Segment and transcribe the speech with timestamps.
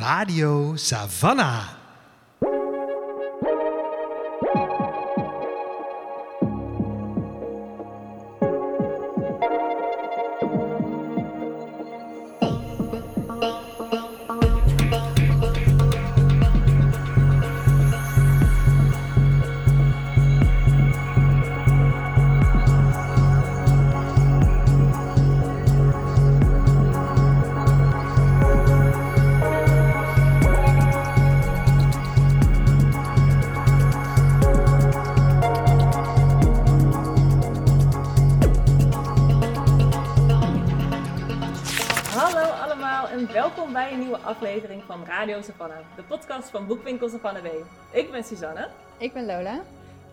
[0.00, 1.83] Radio Savannah.
[45.24, 47.46] Radio Savannah, de podcast van Boekwinkel Savannah B.
[47.92, 49.60] Ik ben Suzanne Ik ben Lola.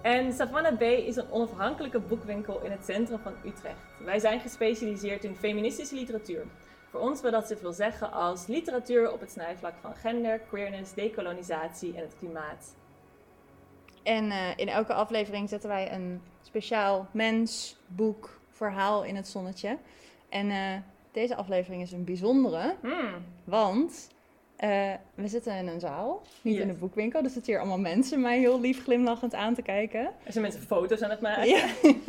[0.01, 3.75] en Savannah B is een onafhankelijke boekwinkel in het centrum van Utrecht.
[4.05, 6.45] Wij zijn gespecialiseerd in feministische literatuur.
[6.89, 11.95] Voor ons wil dat zoveel zeggen als literatuur op het snijvlak van gender, queerness, decolonisatie
[11.95, 12.75] en het klimaat.
[14.03, 19.77] En eh, in elke aflevering zetten wij een speciaal mens, boek, verhaal in het zonnetje.
[20.29, 20.77] En eh,
[21.11, 24.09] deze aflevering is een bijzondere, Hmm, want
[24.61, 27.23] eh, we zitten in een zaal, niet in een boekwinkel.
[27.23, 30.01] Er zitten hier allemaal mensen mij heel lief glimlachend aan te kijken.
[30.01, 31.47] er zijn mensen foto's aan het maken.
[31.47, 31.67] Ja.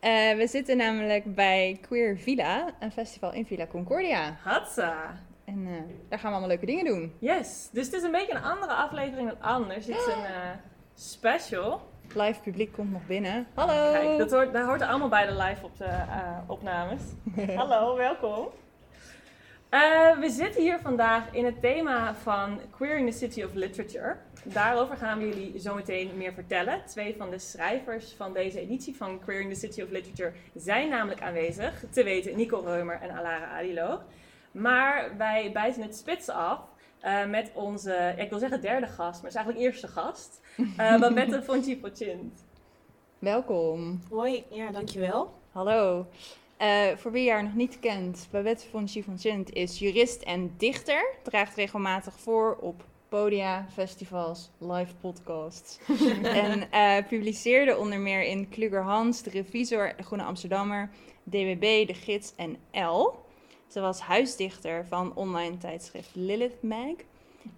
[0.00, 4.36] Eh, we zitten namelijk bij Queer Villa, een festival in Villa Concordia.
[4.42, 5.20] Hatsa!
[5.44, 5.72] En eh,
[6.08, 7.14] daar gaan we allemaal leuke dingen doen.
[7.18, 9.86] Yes, dus het is een beetje een andere aflevering dan anders.
[9.86, 10.50] Dit is een eh,
[10.94, 11.80] special.
[12.14, 13.46] Live publiek komt nog binnen.
[13.54, 13.92] Hallo!
[13.92, 15.90] Kijk, dat hoort, daar hoort er allemaal bij de live op de,
[16.46, 17.02] opnames.
[17.56, 18.48] Hallo, welkom.
[19.68, 24.16] Eh, we zitten hier vandaag in het thema van Queering the City of Literature.
[24.44, 26.82] Daarover gaan we jullie zometeen meer vertellen.
[26.86, 31.22] Twee van de schrijvers van deze editie van Queering the City of Literature zijn namelijk
[31.22, 31.84] aanwezig.
[31.90, 34.00] Te weten Nico Reumer en Alara Adilo.
[34.52, 36.60] Maar wij bijten het spits af
[37.00, 40.40] eh, met onze, ja, ik wil zeggen derde gast, maar het is eigenlijk eerste gast.
[40.56, 42.44] Uh, Babette Fonchi Pochint.
[43.18, 44.00] Welkom.
[44.10, 45.34] Hoi, ja, dankjewel.
[45.52, 46.06] Hallo.
[46.58, 51.14] Eh, voor wie haar nog niet kent, Babette von Chifonchint is jurist en dichter.
[51.22, 55.78] Draagt regelmatig voor op podia, festivals, live podcasts.
[56.22, 60.90] en eh, publiceerde onder meer in Kluger Hans, De Revisor, De Groene Amsterdammer,
[61.22, 63.12] DWB, De Gids en L.
[63.68, 66.94] Ze was huisdichter van online tijdschrift Lilith Mag.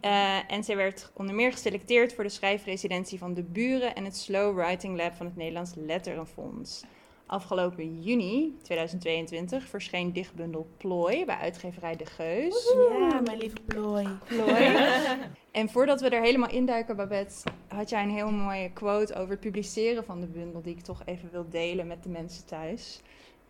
[0.01, 4.17] Eh, en zij werd onder meer geselecteerd voor de schrijfresidentie van De Buren en het
[4.17, 6.83] Slow Writing Lab van het Nederlands Letterenfonds.
[7.31, 12.75] Afgelopen juni 2022 verscheen dichtbundel Plooi bij uitgeverij De Geus.
[12.99, 14.09] Ja, mijn lieve plooi.
[14.25, 14.77] Plooi.
[15.51, 19.41] En voordat we er helemaal induiken, Babette, had jij een heel mooie quote over het
[19.41, 23.01] publiceren van de bundel, die ik toch even wil delen met de mensen thuis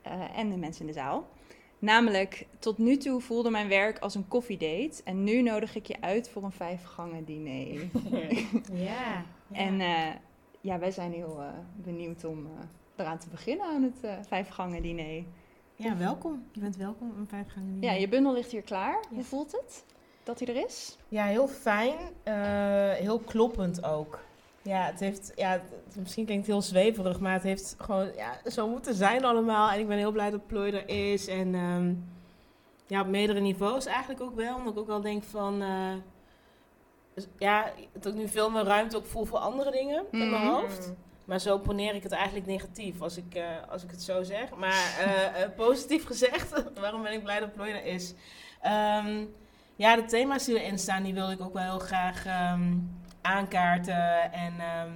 [0.02, 1.28] eh, en de mensen in de zaal.
[1.78, 6.00] Namelijk, tot nu toe voelde mijn werk als een koffiedate en nu nodig ik je
[6.00, 7.80] uit voor een vijfgangen diner.
[8.72, 9.24] Ja.
[9.52, 10.14] En eh,
[10.60, 12.52] ja, wij zijn heel eh, benieuwd om eh,
[13.00, 15.25] eraan te beginnen aan het eh vijfgangen diner.
[15.75, 16.44] ja, welkom.
[16.53, 18.99] Je bent welkom een vijfgangen Ja, je bundel ligt hier klaar.
[19.11, 19.15] Ja.
[19.15, 19.84] Hoe voelt het
[20.22, 20.99] dat hij er is?
[21.09, 21.97] Ja, heel fijn.
[22.22, 22.34] eh,
[22.93, 24.19] heel kloppend ook.
[24.62, 28.50] Ja, het heeft, ja, het- misschien klinkt het heel zweverig, maar het heeft gewoon ja,
[28.50, 29.71] zo moeten zijn allemaal.
[29.71, 31.27] En ik ben heel blij dat Plooi er is.
[31.27, 31.94] En ehm,
[32.87, 34.56] ja, op meerdere niveaus eigenlijk ook wel.
[34.56, 35.62] Omdat ik ook wel denk van,
[37.15, 40.43] dus ja, dat ik nu veel meer ruimte ook voel voor andere dingen in mijn
[40.44, 40.53] Mhm.
[40.53, 40.93] hoofd.
[41.30, 44.54] Maar zo poneer ik het eigenlijk negatief als ik, eh, als ik het zo zeg.
[44.56, 48.14] Maar eh, eh, positief gezegd, waarom ben ik blij dat Plooi er is?
[48.60, 49.24] Ehm,
[49.76, 52.76] ja, de thema's die erin staan, die wil ik ook wel heel graag ehm,
[53.20, 54.32] aankaarten.
[54.32, 54.92] En ehm,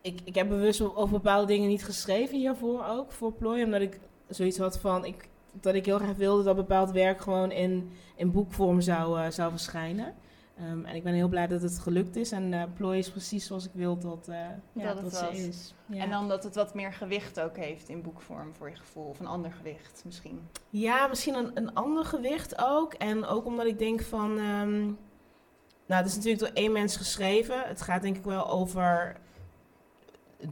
[0.00, 3.64] ik, ik heb bewust over bepaalde dingen niet geschreven hiervoor ook, voor Plooi.
[3.64, 7.50] Omdat ik zoiets had van, ik, dat ik heel graag wilde dat bepaald werk gewoon
[7.50, 10.14] in, in boekvorm zou, zou verschijnen.
[10.58, 12.32] Ehm, en ik ben heel blij dat het gelukt is.
[12.32, 14.36] En eh Plooi is precies zoals ik wil dat, eh,
[14.72, 15.38] ja, Dat dat, het was.
[15.38, 15.74] is.
[15.86, 16.02] Ja.
[16.02, 19.04] En dan dat het wat meer gewicht ook heeft in boekvorm voor je gevoel.
[19.04, 20.40] Of een ander gewicht misschien.
[20.70, 22.92] Ja, misschien een, een ander gewicht ook.
[22.94, 24.38] En ook omdat ik denk van...
[24.38, 24.82] ehm,
[25.86, 27.62] nou, het is natuurlijk door één mens geschreven.
[27.66, 29.16] Het gaat denk ik wel over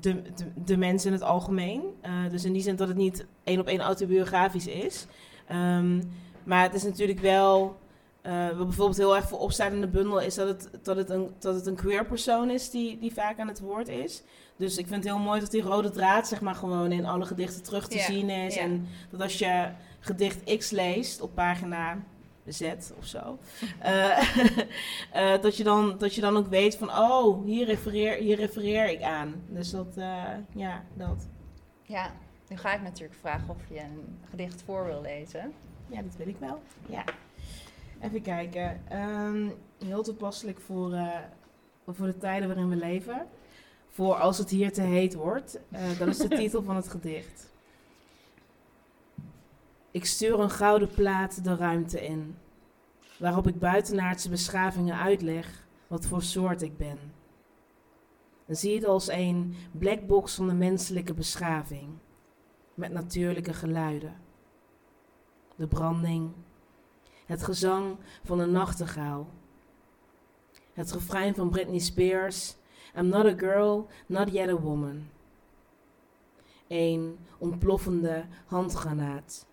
[0.00, 1.82] de, de, de mens in het algemeen.
[2.00, 5.06] Eh, dus in die zin dat het niet één op één autobiografisch is.
[5.46, 6.02] Ehm,
[6.44, 7.80] maar het is natuurlijk wel...
[8.22, 10.20] eh waar bijvoorbeeld heel erg voor opstaat in de bundel...
[10.20, 13.38] is dat het, dat het, een, dat het een queer persoon is die, die vaak
[13.38, 14.22] aan het woord is.
[14.56, 16.28] Dus ik vind het heel mooi dat die rode draad...
[16.28, 18.56] zeg maar gewoon in alle gedichten terug te zien is.
[18.56, 19.68] En dat als je
[20.00, 21.98] gedicht X leest op pagina
[22.46, 22.62] Z
[22.98, 23.38] of zo.
[23.78, 24.18] eh,
[25.34, 28.90] eh, dat, je dan, dat je dan ook weet van, oh, hier refereer, hier refereer
[28.90, 29.34] ik aan.
[29.48, 29.94] Dus dat,
[30.54, 31.28] ja, dat.
[31.82, 32.10] Ja,
[32.48, 35.52] nu ga ik natuurlijk vragen of je een gedicht voor wil lezen.
[35.86, 36.62] Ja, dat wil ik wel.
[36.86, 37.04] Ja.
[38.02, 38.80] Even kijken.
[38.88, 39.48] Ehm,
[39.84, 41.18] heel toepasselijk voor, eh,
[41.86, 43.26] voor de tijden waarin we leven.
[43.88, 45.60] Voor als het hier te heet wordt.
[45.70, 47.50] Eh, dat is de titel van het gedicht.
[49.90, 52.36] Ik stuur een gouden plaat de ruimte in.
[53.18, 56.98] Waarop ik buitenaardse beschavingen uitleg wat voor soort ik ben.
[58.46, 61.88] En zie het als een blackbox van de menselijke beschaving.
[62.74, 64.14] Met natuurlijke geluiden.
[65.56, 66.32] De branding,
[67.32, 69.28] het gezang van een nachtegaal.
[70.72, 72.56] Het refrein van Britney Spears.
[72.96, 75.08] I'm not a girl, not yet a woman.
[76.68, 79.46] Een ontploffende handgranaat.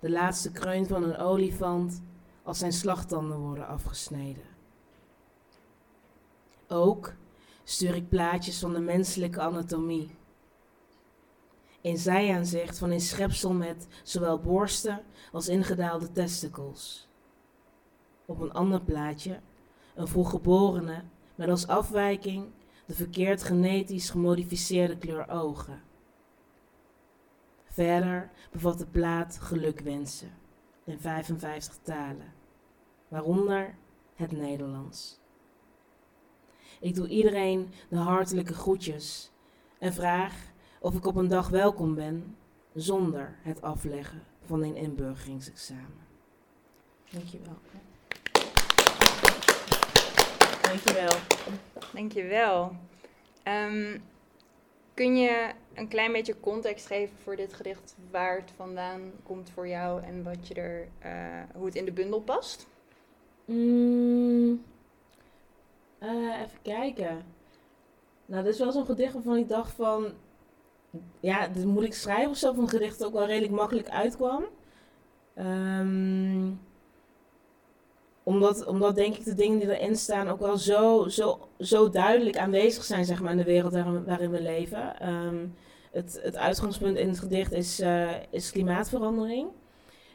[0.00, 2.02] De laatste kreun van een olifant
[2.42, 4.44] als zijn slagtanden worden afgesneden.
[6.68, 7.14] Ook
[7.64, 10.16] stuur ik plaatjes van de menselijke anatomie.
[11.82, 17.08] Een zijaanzicht van een schepsel met zowel borsten als ingedaalde testicles.
[18.24, 19.40] Op een ander plaatje
[19.94, 21.04] een volgeborene
[21.34, 22.46] met als afwijking
[22.86, 25.82] de verkeerd genetisch gemodificeerde kleur ogen.
[27.64, 30.30] Verder bevat de plaat gelukwensen
[30.84, 32.32] in 55 talen,
[33.08, 33.74] waaronder
[34.14, 35.20] het Nederlands.
[36.80, 39.30] Ik doe iedereen de hartelijke groetjes
[39.78, 40.47] en vraag
[40.80, 42.36] of ik op een dag welkom ben
[42.74, 46.06] zonder het afleggen van een inburgeringsexamen.
[47.10, 47.56] Dankjewel.
[50.62, 51.16] Dankjewel.
[51.92, 52.72] Dankjewel.
[53.44, 54.02] Um,
[54.94, 59.68] kun je een klein beetje context geven voor dit gedicht, waar het vandaan komt voor
[59.68, 62.66] jou en wat je er, uh, hoe het in de bundel past?
[63.44, 64.62] Mm,
[66.02, 67.24] uh, even kijken.
[68.26, 70.12] Nou, dit is wel zo'n gedicht waarvan ik dacht van,
[71.20, 74.44] ja, moet ik schrijven of zo, van een gedicht dat ook wel redelijk makkelijk uitkwam.
[75.38, 76.60] Um,
[78.22, 82.36] omdat, omdat denk ik de dingen die erin staan ook wel zo, zo, zo duidelijk
[82.36, 83.72] aanwezig zijn zeg maar, in de wereld
[84.06, 85.08] waarin, we leven.
[85.08, 85.54] Um,
[85.92, 89.48] het, het uitgangspunt in het gedicht is, uh, is klimaatverandering.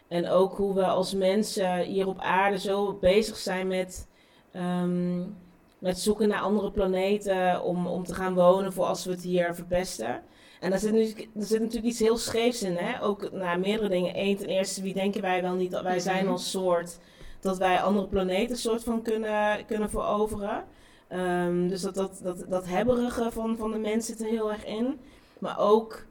[0.08, 4.08] En ook hoe we als mensen hier op aarde zo bezig zijn met,
[4.56, 5.38] um,
[5.80, 9.56] met zoeken naar andere planeten om, om te gaan wonen voor als we het hier
[9.56, 10.24] verpesten.
[10.64, 12.76] En daar zit, natuurlijk, er zit natuurlijk iets heel scheefs in.
[12.76, 13.04] Hè?
[13.04, 14.20] Ook naar meerdere dingen.
[14.20, 16.98] Eén, ten eerste, wie denken wij wel niet dat wij zijn als soort
[17.44, 20.64] dat wij andere planeten soort van kunnen, kunnen veroveren.
[21.10, 24.66] Um, dus dat, dat, dat, dat hebberige van, van de mens zit er heel erg
[24.66, 25.00] in.
[25.40, 26.06] Maar ook,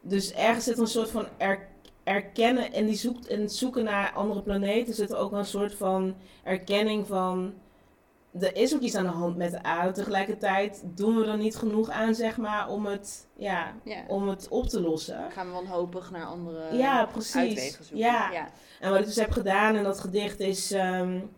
[0.00, 1.68] dus ergens zit een soort van er,
[2.04, 5.74] erkennen, en die zoekt, in het zoeken naar andere planeten zit er ook een soort
[5.74, 7.54] van erkenning van
[8.40, 9.92] er is ook iets aan de hand met de aarde.
[9.92, 13.74] Tegelijkertijd doen we er niet genoeg aan, zeg maar, om het, ja,
[14.08, 15.30] om het op te lossen.
[15.30, 17.36] Gaan we wanhopig naar andere ja, precies.
[17.36, 18.06] uitwegen zoeken.
[18.06, 18.30] Ja.
[18.32, 18.48] ja.
[18.80, 21.30] En wat ik dus heb gedaan in dat gedicht is, um,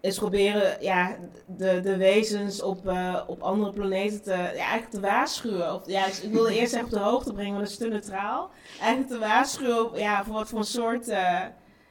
[0.00, 1.16] is proberen ja,
[1.46, 5.74] de, de wezens op, uh, op andere planeten te, ja, eigenlijk te waarschuwen.
[5.74, 8.50] Of, ja, ik wilde eerst echt op de hoogte brengen, maar dat is te neutraal.
[8.80, 11.08] Eigenlijk te waarschuwen ja, voor wat voor soort...
[11.08, 11.40] Uh,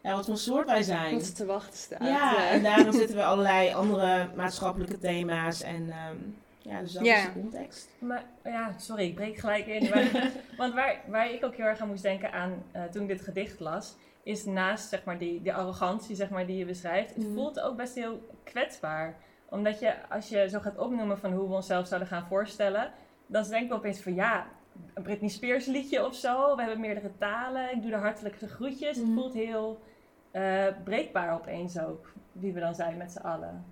[0.04, 1.14] ja, wat voor soort wij zijn.
[1.14, 2.04] Wat te wachten staat.
[2.04, 7.18] Ja, en daarom zitten we allerlei andere maatschappelijke thema's en um, ja, dus dat ja.
[7.18, 7.90] is de context.
[8.00, 9.90] Maar ja, sorry, ik breek gelijk in.
[9.90, 13.08] Maar, want waar, waar ik ook heel erg aan moest denken aan uh, toen ik
[13.08, 17.16] dit gedicht las, is naast zeg maar die, die arrogantie zeg maar, die je beschrijft,
[17.16, 17.34] het mm.
[17.34, 19.16] voelt ook best heel kwetsbaar.
[19.50, 22.92] Omdat je, als je zo gaat opnoemen van hoe we onszelf zouden gaan voorstellen,
[23.28, 24.48] dan denken we opeens van ja,
[24.94, 26.56] een Britney Spears liedje of zo.
[26.56, 27.72] We hebben meerdere talen.
[27.76, 28.98] Ik doe de hartelijke groetjes.
[28.98, 29.14] Het mm.
[29.14, 29.82] voelt heel
[30.34, 33.66] uh, breekbaar opeens ook, wie we dan zijn met z'n allen.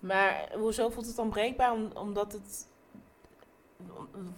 [0.00, 1.72] Maar hoezo voelt het dan breekbaar?
[1.94, 2.72] omdat het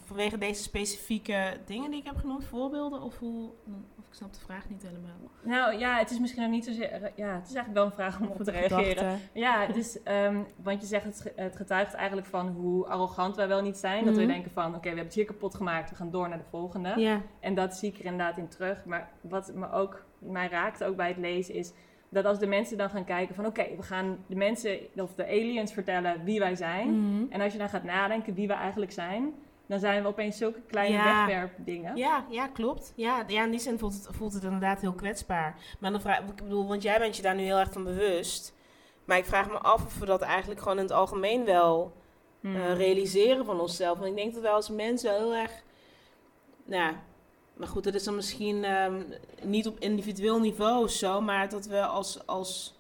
[0.05, 3.03] vanwege deze specifieke dingen die ik heb genoemd, voorbeelden?
[3.03, 3.51] Of hoe,
[3.99, 5.31] of ik snap de vraag niet helemaal.
[5.43, 8.21] Nou ja, het is misschien ook niet zozeer, ja, het is eigenlijk wel een vraag
[8.21, 9.21] om op te reageren.
[9.33, 13.63] Ja, dus, um, want je zegt het, het getuigt eigenlijk van hoe arrogant wij wel
[13.63, 14.05] niet zijn.
[14.05, 14.33] Dat we mhm.
[14.33, 16.93] denken van, oké, we hebben het hier kapot gemaakt, we gaan door naar de volgende.
[16.97, 17.21] Ja.
[17.41, 18.85] En dat zie ik er inderdaad in terug.
[18.85, 21.73] Maar wat me ook, mij raakt ook bij het lezen is
[22.09, 25.27] dat als de mensen dan gaan kijken van oké, we gaan de mensen of de
[25.27, 27.01] aliens vertellen wie wij zijn.
[27.01, 27.33] Mhm.
[27.33, 29.35] En als je dan gaat nadenken wie we eigenlijk zijn,
[29.67, 31.27] dan zijn we opeens zulke kleine ja.
[31.27, 31.97] wegwerpdingen.
[31.97, 32.93] Ja, ja, klopt.
[32.97, 35.57] Ja, ja, in die zin voelt het, voelt het inderdaad heel kwetsbaar.
[35.81, 38.55] Maar dan vraag ik bedoel, want jij bent je daar nu heel erg van bewust.
[39.05, 41.93] Maar ik vraag me af of we dat eigenlijk gewoon in het algemeen wel
[42.41, 42.57] hmm.
[42.57, 43.99] uh, realiseren van onszelf.
[43.99, 45.63] Want ik denk dat wij als mensen heel erg.
[46.65, 46.95] Nou,
[47.57, 49.05] maar goed, dat is dan misschien um,
[49.43, 52.79] niet op individueel niveau zo, maar dat we als, als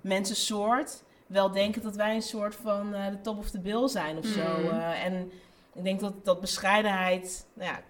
[0.00, 4.18] mensensoort wel denken dat wij een soort van uh, de top of the bill zijn
[4.18, 4.60] of zo.
[4.60, 5.30] Uh, en
[5.72, 7.80] ik denk dat, dat bescheidenheid, nou ja,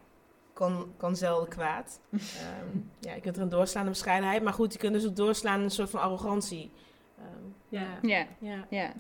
[0.53, 2.01] kan, kan zelden kwaad.
[2.11, 5.59] Ehm, ja, je kunt er een doorslaande bescheidenheid, maar goed, je kunt dus ook doorslaan
[5.59, 6.71] in een soort van arrogantie.
[7.19, 7.27] Ehm,
[7.69, 7.99] Ja.
[8.03, 8.67] Ja, ja.
[8.71, 8.93] ja.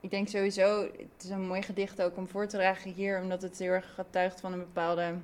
[0.00, 3.42] Ik denk sowieso, het is een mooi gedicht ook om voor te dragen hier, omdat
[3.42, 5.14] het heel erg getuigt van een bepaalde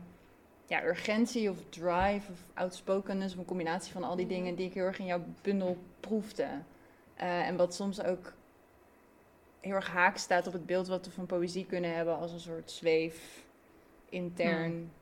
[0.66, 4.75] ja, urgentie of drive of outspokenness, of een combinatie van al die dingen die ik
[4.75, 6.49] heel erg in jouw bundel proefde.
[7.14, 8.33] Eh, en wat soms ook
[9.61, 12.40] heel erg haak staat op het beeld wat we van poëzie kunnen hebben als een
[12.40, 13.44] soort zweef,
[14.09, 14.92] intern,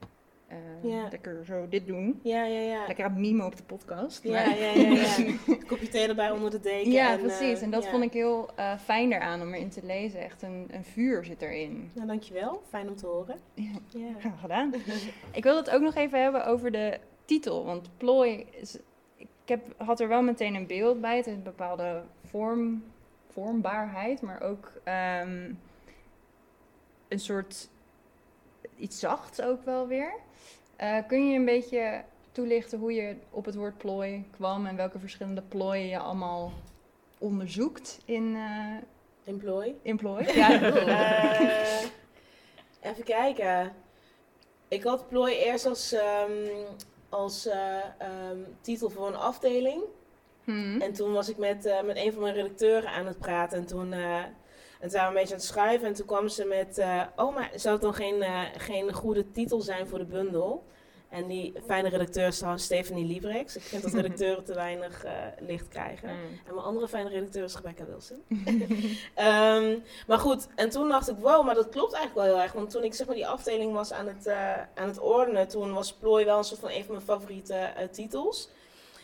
[0.52, 1.08] eh, Ja.
[1.10, 2.20] lekker zo dit doen.
[2.22, 2.86] Ja, ja, ja.
[2.86, 4.22] Lekker aan mimen op de podcast.
[4.22, 5.34] Ja, maar- ja, ja, ja.
[5.68, 6.90] Kopje thee erbij onder de deken.
[6.92, 7.58] Ja, en, precies.
[7.58, 7.90] eh, En dat ja.
[7.90, 10.20] vond ik heel eh, fijn eraan om erin te lezen.
[10.20, 11.90] Echt een, een vuur zit erin.
[11.94, 12.62] Nou, dankjewel.
[12.68, 13.36] Fijn om te horen.
[13.54, 14.30] Ja.
[14.40, 14.74] Gedaan.
[15.32, 17.64] ik wil het ook nog even hebben over de titel.
[17.64, 18.78] Want plooi, is,
[19.16, 21.16] ik heb, had er wel meteen een beeld bij.
[21.16, 22.84] Het heeft een bepaalde vorm,
[23.28, 25.52] vormbaarheid, maar ook ehm,
[27.08, 27.68] een soort
[28.76, 30.12] iets zachts ook wel weer.
[30.82, 34.98] Eh, kun je een beetje toelichten hoe je op het woord plooi kwam en welke
[34.98, 36.52] verschillende plooien je allemaal
[37.18, 38.36] onderzoekt in,
[39.24, 39.74] Employ.
[39.82, 40.32] in plooi?
[40.32, 40.60] Ja,
[42.80, 43.72] Eh, even kijken.
[44.68, 46.32] Ik had plooi eerst als, ehm,
[47.08, 49.82] als eh, ehm, titel voor een afdeling.
[50.44, 50.80] Hmm.
[50.80, 53.58] En toen was ik met, met een van mijn redacteuren aan het praten.
[53.58, 53.94] En toen,
[54.82, 55.88] en toen waren we een beetje aan het schuiven.
[55.88, 56.78] En toen kwam ze met...
[56.78, 60.64] eh, oh, maar zou het dan geen, eh, geen goede titel zijn voor de bundel?
[61.08, 63.56] En die fijne redacteur is Stephanie Librex.
[63.56, 66.08] Ik vind dat redacteuren te weinig eh, licht krijgen.
[66.08, 66.18] Hmm.
[66.46, 68.22] En mijn andere fijne redacteur is Rebecca Wilson.
[69.14, 72.52] Ehm, maar goed, en toen dacht ik, wow, maar dat klopt eigenlijk wel heel erg.
[72.52, 74.28] Want toen ik zeg maar die afdeling was aan het,
[74.74, 78.48] aan het ordenen, toen was Plooi wel een soort van een van mijn favoriete titels.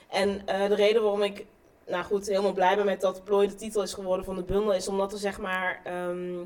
[0.08, 1.46] En de reden waarom ik,
[1.88, 4.74] nou goed, helemaal blij ben met dat Plooi de titel is geworden van de bundel,
[4.74, 6.44] is omdat er zeg maar ehm,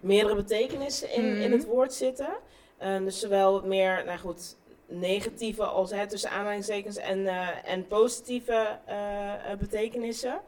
[0.00, 1.52] meerdere betekenissen in, in Mhm.
[1.52, 2.36] het woord zitten.
[2.78, 4.56] Ehm, dus zowel meer, nou goed,
[4.88, 10.40] negatieve als hè, tussen aanhalingstekens en, eh, en positieve eh, eh, betekenissen.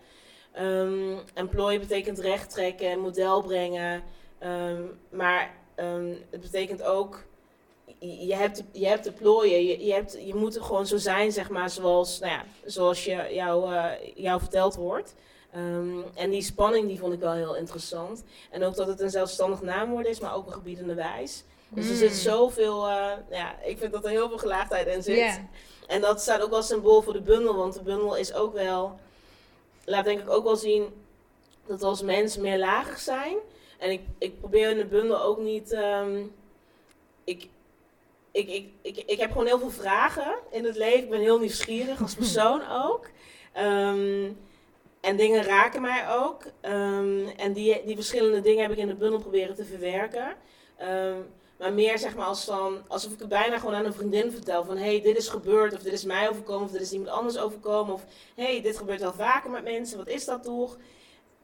[0.52, 4.02] Ehm, en plooi betekent recht trekken en model brengen.
[5.10, 5.54] Maar
[6.30, 7.24] het betekent ook,
[7.98, 11.32] je hebt, je hebt de plooien, je, je, hebt, je moet er gewoon zo zijn,
[11.32, 15.14] zeg maar, zoals, nou ja, zoals je, jou, eh, jou verteld wordt.
[15.52, 18.24] Ehm, en die spanning die vond ik wel heel interessant.
[18.50, 21.44] En ook dat het een zelfstandig naamwoord is, maar ook een gebiedende wijs.
[21.68, 21.98] Dus er Mm.
[21.98, 25.40] zit zoveel, eh, ja, ik vind dat er heel veel gelaagdheid in zit.
[25.86, 28.98] En dat staat ook als symbool voor de bundel, want de bundel is ook wel,
[29.84, 30.86] laat denk ik ook wel zien
[31.66, 33.36] dat we als mensen meer lagig zijn.
[33.78, 36.22] En ik, ik probeer in de bundel ook niet, ehm,
[37.24, 37.48] ik,
[38.38, 41.02] ik, ik, ik, ik heb gewoon heel veel vragen in het leven.
[41.02, 43.06] Ik ben heel nieuwsgierig als persoon ook.
[43.52, 44.30] Ehm,
[45.00, 46.42] en dingen raken mij ook.
[46.60, 50.36] Ehm, en die, die verschillende dingen heb ik in de bundel proberen te verwerken.
[50.76, 51.16] Ehm,
[51.58, 54.64] maar meer zeg maar als van, alsof ik het bijna gewoon aan een vriendin vertel.
[54.64, 57.38] Van hey, dit is gebeurd, of dit is mij overkomen, of dit is iemand anders
[57.38, 57.94] overkomen.
[57.94, 58.04] Of
[58.34, 60.76] hey, dit gebeurt wel vaker met mensen, wat is dat toch?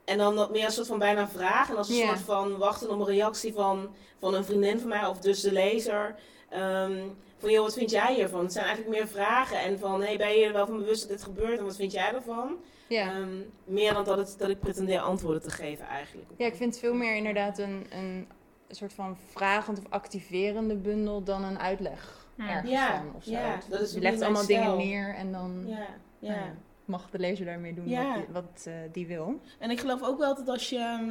[0.04, 1.70] En dan dat meer een soort van bijna vraag.
[1.70, 5.06] En als een soort van wachten op een reactie van, van een vriendin van mij,
[5.06, 6.14] of dus de lezer.
[6.54, 6.98] Ehm,
[7.38, 8.42] van joh, wat vind jij hiervan?
[8.42, 9.60] Het zijn eigenlijk meer vragen.
[9.60, 11.92] En van hey, ben je er wel van bewust dat dit gebeurt en wat vind
[11.92, 12.56] jij ervan?
[12.88, 13.10] Ja.
[13.10, 13.28] Ehm,
[13.64, 16.28] meer dan dat, het, dat ik pretendeer antwoorden te geven eigenlijk.
[16.36, 18.28] ja, ik vind het veel meer inderdaad een, een
[18.70, 22.48] soort van vragend of activerende bundel dan een uitleg Ja.
[22.48, 23.12] ergens Ja, van.
[23.16, 23.30] Of zo.
[23.30, 25.76] ja, dat is je legt allemaal dingen neer en dan Ja,
[26.18, 26.28] ja.
[26.34, 28.04] nou ja, mag de lezer daarmee doen Ja.
[28.06, 29.40] wat, die, wat eh, die wil.
[29.58, 30.78] En ik geloof ook wel dat als je.
[30.78, 31.06] ehm,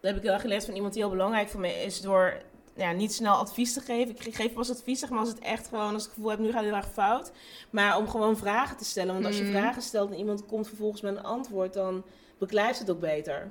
[0.00, 2.00] Dat heb ik wel geleerd van iemand die heel belangrijk voor me is.
[2.00, 2.42] Door
[2.74, 4.16] ja, niet snel advies te geven.
[4.26, 5.92] Ik geef pas advies, zeg maar, als het echt gewoon.
[5.94, 7.32] Als ik het gevoel heb, nu gaat het heel erg fout.
[7.70, 9.12] Maar om gewoon vragen te stellen.
[9.14, 9.52] Want als je Mhm.
[9.52, 11.72] vragen stelt en iemand komt vervolgens met een antwoord.
[11.74, 12.04] dan
[12.38, 13.50] beklijft het ook beter.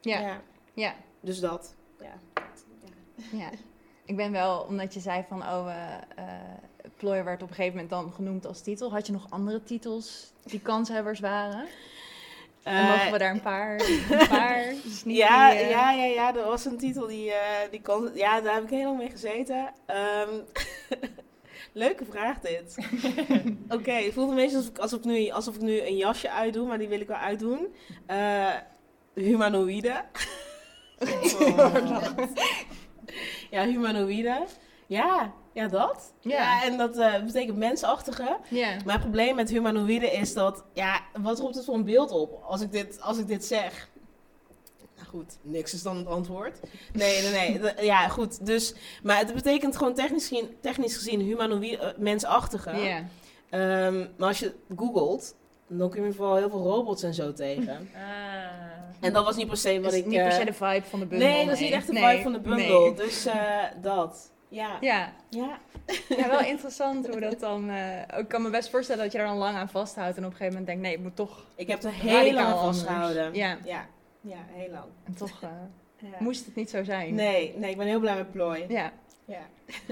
[0.00, 0.40] Ja,
[0.74, 0.94] ja.
[1.20, 1.74] dus dat.
[2.00, 2.42] Ja.
[3.32, 3.50] ja.
[4.04, 6.34] Ik ben wel, omdat je zei van, oh, eh eh,
[6.96, 8.90] Plooi werd op een gegeven moment dan genoemd als titel.
[8.90, 11.66] Had je nog andere titels die kanshebbers waren?
[12.68, 16.36] Dan Eh, mogen we daar een paar, een paar sneaky, ja, eh, ja, ja, ja,
[16.36, 18.10] er was een titel die, eh, die kon.
[18.14, 19.70] Ja, daar heb ik heel lang mee gezeten.
[19.86, 20.30] Ehm,
[21.72, 22.76] leuke vraag dit.
[23.76, 26.30] Oké, het voelt een beetje alsof ik, alsof, ik nu, alsof ik nu een jasje
[26.30, 27.74] uitdoe, maar die wil ik wel uitdoen.
[28.06, 28.54] Eh
[29.14, 30.04] humanoïde.
[33.50, 34.44] ja, humanoïde.
[34.86, 36.12] Ja, ja, dat.
[36.20, 36.30] Ja.
[36.30, 38.36] Ja, en dat eh, betekent mensachtige.
[38.48, 38.76] Ja.
[38.84, 42.60] Mijn probleem met humanoïde is dat, ja, wat roept het voor een beeld op als
[42.60, 43.88] ik dit, als ik dit zeg?
[44.96, 46.60] Nou goed, niks is dan het antwoord.
[46.92, 47.74] Nee, nee, nee.
[47.86, 48.46] Ja, goed.
[48.46, 52.76] Dus, maar het betekent gewoon technisch gezien, technisch gezien humanoïde, eh, mensachtige.
[52.76, 53.04] Ja.
[53.50, 55.34] Ehm, maar als je googelt,
[55.66, 57.88] dan kom je vooral heel veel robots en zo tegen.
[57.94, 58.00] Ah.
[59.00, 60.06] En dat was niet per se wat ik...
[60.06, 61.28] niet per eh, se de vibe van de bundel.
[61.28, 62.80] Nee, dat is niet echt de Nee, vibe van de bundel.
[62.80, 62.94] nee.
[62.94, 63.26] Dus
[63.82, 64.30] dat.
[64.48, 64.76] Ja.
[64.80, 65.58] Ja, Ja.
[66.08, 67.70] ja wel interessant hoe dat dan...
[67.70, 70.30] eh, ik kan me best voorstellen dat je er dan lang aan vasthoudt en op
[70.30, 73.34] een gegeven moment denkt, nee, ik moet toch Ik heb er heel lang aan vastgehouden.
[73.34, 73.86] Ja, Ja.
[74.20, 74.84] Ja, heel lang.
[75.04, 75.48] en toch eh,
[76.10, 76.16] Ja.
[76.18, 77.14] moest het niet zo zijn.
[77.14, 78.64] Nee, nee, ik ben heel blij met plooi.
[78.68, 78.92] Ja,
[79.24, 79.40] Ja.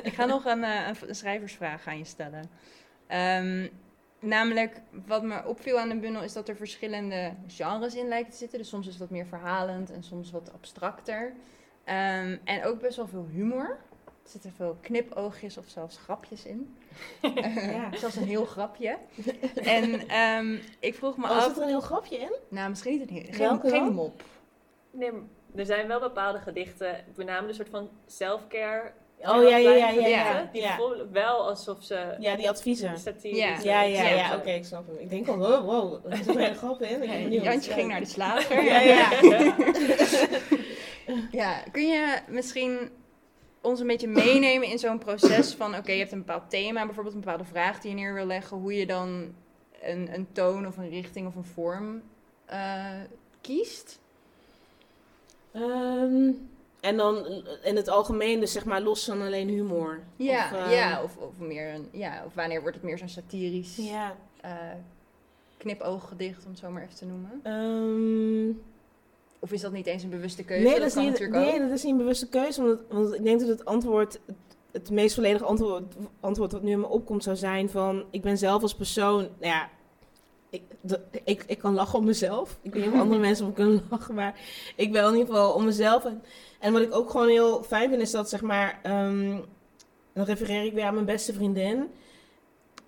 [0.02, 2.50] ik ga nog een, eh, een, een schrijversvraag aan je stellen.
[3.06, 3.68] Ehm,
[4.20, 8.36] namelijk, wat me opviel aan de bundel is dat er verschillende genres in lijken te
[8.38, 8.58] zitten.
[8.58, 11.32] Dus soms is het wat meer verhalend en soms wat abstracter.
[11.84, 13.78] Ehm, en ook best wel veel humor.
[14.26, 16.76] Er zitten veel knipoogjes of zelfs grapjes in.
[17.73, 17.90] Ja.
[18.00, 18.97] Zelfs een heel grapje.
[19.78, 21.45] en ehm, ik vroeg me Oh, af...
[21.45, 22.33] zit er een heel grapje in?
[22.49, 23.59] Nou, misschien niet een heel...
[23.59, 24.23] Geen, geen mop.
[24.90, 25.11] Nee,
[25.56, 28.92] er zijn wel bepaalde gedichten, met name een soort van self-care.
[29.21, 30.06] Oh ja, ja, ja, ja.
[30.09, 30.76] Ja, Die ja.
[30.76, 32.97] voelen wel alsof ze ja die adviezen.
[33.23, 33.59] Ja.
[33.62, 34.37] Ja, ja, ja, Ja.
[34.37, 34.97] oké, ik snap hem.
[34.99, 37.30] Ik denk al, wow, wow, er zit een hele grap in.
[37.33, 38.64] Jantje ging naar de slager.
[38.64, 39.09] Ja, ja.
[41.30, 42.90] Ja, kun je misschien
[43.66, 45.75] ons een beetje meenemen in zo'n proces van...
[45.76, 48.56] Oké, je hebt een bepaald thema, bijvoorbeeld een bepaalde vraag die je neer wil leggen.
[48.56, 49.35] Hoe je dan
[49.82, 52.02] een, een toon of een richting of een vorm
[52.44, 52.85] eh,
[53.40, 54.00] kiest.
[55.52, 56.30] Ehm,
[56.80, 57.26] en dan
[57.62, 60.00] in het algemeen, dus zeg maar los van alleen humor.
[60.16, 63.08] Ja, Of, eh, ja, of, of, meer een, ja, of wanneer wordt het meer zo'n
[63.08, 64.16] satirisch Ja.
[64.40, 64.52] eh,
[65.56, 67.40] knipooggedicht, om het zo maar even te noemen.
[67.42, 68.58] Ehm,
[69.38, 70.64] Of is dat niet eens een bewuste keuze?
[70.64, 71.60] nee, dat is, niet, nee ook.
[71.60, 72.62] dat is niet een bewuste keuze.
[72.62, 74.20] Want, want ik denk dat het antwoord,
[74.72, 78.04] het, meest volledige antwoord, antwoord wat nu in me opkomt zou zijn van...
[78.10, 79.70] Ik ben zelf als persoon, nou ja,
[80.50, 80.62] ik,
[81.24, 82.58] ik, ik kan lachen om mezelf.
[82.62, 84.40] Ik weet niet of andere mensen om kunnen lachen, maar
[84.76, 86.04] ik ben in ieder geval om mezelf.
[86.04, 86.22] En,
[86.60, 89.38] en wat ik ook gewoon heel fijn vind is dat, zeg maar, ehm,
[90.12, 91.90] dan refereer ik weer aan mijn beste vriendin.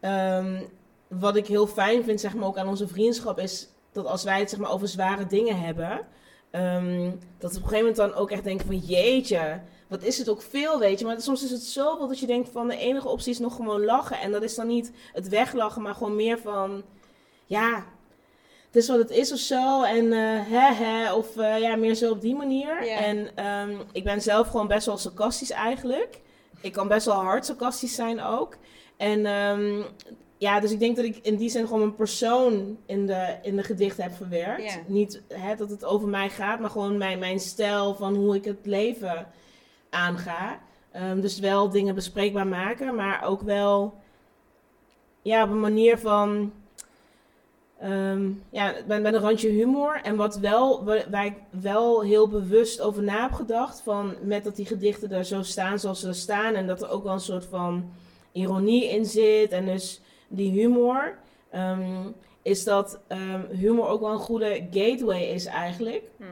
[0.00, 0.62] Ehm,
[1.08, 4.40] wat ik heel fijn vind, zeg maar, ook aan onze vriendschap is dat als wij
[4.40, 6.06] het zeg maar, over zware dingen hebben,
[6.50, 10.28] ehm, dat op een gegeven moment dan ook echt denken van jeetje, wat is het
[10.28, 11.04] ook veel, weet je.
[11.04, 13.84] Maar soms is het zoveel dat je denkt van de enige optie is nog gewoon
[13.84, 14.20] lachen.
[14.20, 16.82] En dat is dan niet het weglachen, maar gewoon meer van,
[17.46, 17.86] ja,
[18.66, 19.82] het is wat het is of zo.
[19.82, 22.88] En eh hè hè, of eh, ja, meer zo op die manier.
[22.88, 26.20] En ehm, ik ben zelf gewoon best wel sarcastisch eigenlijk.
[26.60, 28.56] Ik kan best wel hard sarcastisch zijn ook.
[28.96, 29.82] En ehm,
[30.38, 33.56] ja, dus ik denk dat ik in die zin gewoon een persoon in de, in
[33.56, 34.62] de gedichten heb verwerkt.
[34.86, 38.44] Niet hè, dat het over mij gaat, maar gewoon mijn, mijn stijl van hoe ik
[38.44, 39.26] het leven
[39.90, 40.60] aanga.
[40.92, 43.94] Ehm, dus wel dingen bespreekbaar maken, maar ook wel
[45.22, 46.52] ja, op een manier van
[47.80, 50.00] ehm, ja, met, met een randje humor.
[50.02, 54.44] En wat wel, wa- waar ik wel heel bewust over na heb gedacht, van met
[54.44, 56.54] dat die gedichten er zo staan zoals ze staan.
[56.54, 57.90] En dat er ook wel een soort van
[58.32, 59.52] ironie in zit.
[59.52, 61.18] En dus die humor.
[61.50, 62.06] ehm,
[62.42, 66.24] is dat ehm, humor ook wel een goede gateway is eigenlijk Hm.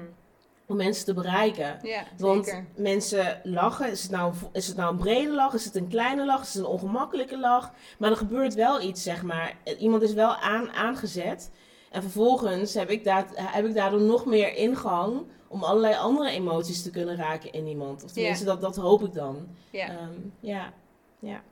[0.66, 1.78] om mensen te bereiken.
[1.82, 2.66] Ja, Want zeker.
[2.76, 3.90] mensen lachen.
[3.90, 5.54] Is het, nou, is het nou een brede lach?
[5.54, 6.42] Is het een kleine lach?
[6.42, 7.72] Is het een ongemakkelijke lach?
[7.98, 9.56] Maar er gebeurt wel iets, zeg maar.
[9.78, 11.50] Iemand is wel aan, aangezet.
[11.90, 16.82] En vervolgens heb ik, daar, heb ik daardoor nog meer ingang om allerlei andere emoties
[16.82, 18.04] te kunnen raken in iemand.
[18.04, 19.48] Of tenminste, dat, dat hoop ik dan.
[19.70, 19.88] Ja.
[19.88, 20.72] Ehm, ja.
[21.18, 21.42] ja.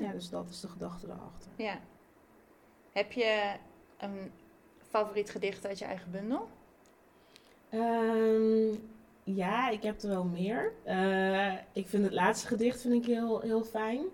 [0.00, 1.50] Ja, dus dat is de gedachte daarachter.
[1.56, 1.78] ja.
[2.92, 3.56] Heb je
[3.98, 4.32] een
[4.88, 6.48] favoriet gedicht uit je eigen bundel?
[7.70, 8.76] Ehm,
[9.24, 10.72] ja, ik heb er wel meer.
[10.84, 14.04] Eh, ik vind het laatste gedicht vind ik heel, heel fijn.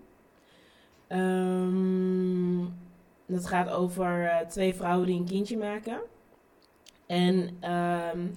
[1.07, 2.65] Ehm,
[3.25, 6.01] dat gaat over eh, twee vrouwen die een kindje maken.
[7.05, 8.27] En ehm,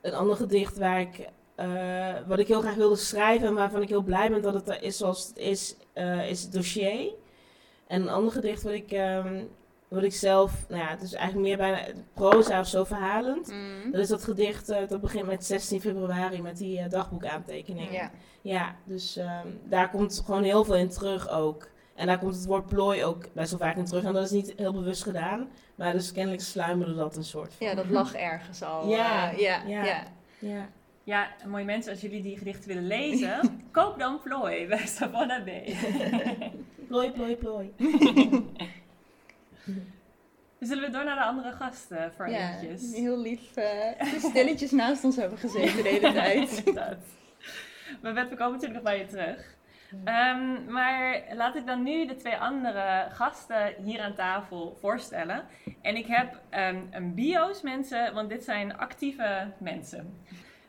[0.00, 3.88] een ander gedicht waar ik, eh, wat ik heel graag wilde schrijven en waarvan ik
[3.88, 7.12] heel blij ben dat het er is zoals het is, eh, is het dossier.
[7.86, 9.44] En een ander gedicht wat ik, ehm,
[9.88, 13.52] wat ik zelf, nou ja, het is eigenlijk meer bijna proza of zo verhalend.
[13.52, 13.90] Mm.
[13.92, 17.92] Dat is dat gedicht eh, dat begint met 16 februari met die eh, dagboekaantekeningen.
[17.92, 18.10] Ja.
[18.42, 21.70] Ja, dus ehm, daar komt gewoon heel veel in terug ook.
[21.94, 24.04] En daar komt het woord plooi ook best wel vaak in terug.
[24.04, 25.48] En dat is niet heel bewust gedaan.
[25.74, 27.66] Maar dus kennelijk sluimerde dat een soort van.
[27.66, 28.88] ja, dat lag ergens al.
[28.88, 30.04] Ja, ja, ja.
[30.38, 30.68] ja.
[31.04, 31.28] Ja.
[31.46, 35.48] Mooie mensen, als jullie die gedichten willen lezen, koop dan Plooi bij Savannah B.
[36.88, 37.72] Plooi, plooi, plooi.
[40.60, 42.94] Zullen we door naar de andere gasten voor Ja, eventjes?
[42.94, 43.56] heel lief.
[43.56, 46.62] eh, stilletjes naast ons hebben gezeten de hele tijd.
[48.02, 49.56] Maar Bert, we komen natuurlijk nog bij je terug.
[50.04, 55.44] Ehm, maar laat ik dan nu de twee andere gasten hier aan tafel voorstellen.
[55.82, 60.16] En ik heb ehm, een bio's mensen, want dit zijn actieve mensen.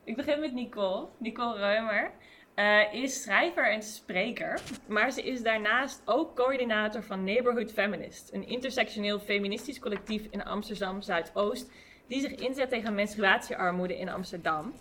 [0.06, 1.08] Ik begin met Nicole.
[1.18, 2.12] Nicole Reumer
[2.56, 4.62] eh, is schrijver en spreker.
[4.88, 8.34] Maar ze is daarnaast ook coördinator van Neighborhood Feminist.
[8.34, 11.72] Een intersectioneel feministisch collectief in Amsterdam Zuidoost.
[12.08, 14.74] Die zich inzet tegen menstruatiearmoede in Amsterdam.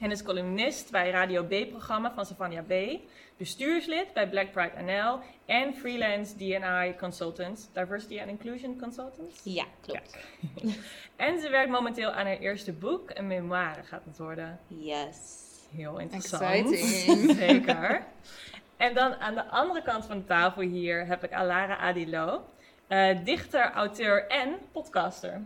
[0.00, 3.00] En is columnist bij Radio B-programma van Savannah B,
[3.36, 9.40] bestuurslid bij Black Pride NL en freelance D&I consultant, Diversity and Inclusion Consultant.
[9.44, 10.18] Ja, klopt.
[11.16, 14.58] En ze werkt momenteel aan haar eerste boek, een memoire gaat het worden.
[14.66, 15.16] Yes.
[15.74, 16.42] Heel interessant.
[16.42, 17.36] Exciting.
[17.48, 18.04] Zeker.
[18.76, 22.44] En dan aan de andere kant van de tafel hier heb ik Alara Adilo,
[22.86, 25.42] eh, dichter, auteur en podcaster.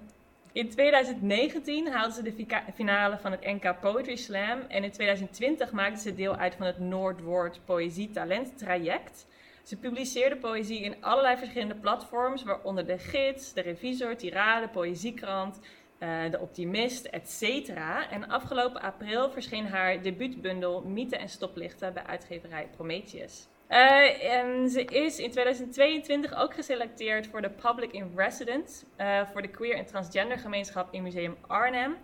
[0.55, 6.01] In 2019 haalde ze de finale van het NK Poetry Slam en in 2020 maakte
[6.01, 9.27] ze deel uit van het Noordwoord Poëzie Talent Traject.
[9.63, 15.61] Ze publiceerde poëzie in allerlei verschillende platforms, waaronder de Gids, de Revisor, Tirade, Poëziekrant,
[15.99, 17.69] eh, de Optimist, etc.
[18.11, 23.47] En afgelopen april verscheen haar debuutbundel Mythen en Stoplichten bij uitgeverij Prometheus.
[23.75, 29.43] Eh, en ze is in 2022 ook geselecteerd voor de Public in Residence eh, voor
[29.43, 31.97] de queer en transgender gemeenschap in Museum Arnhem.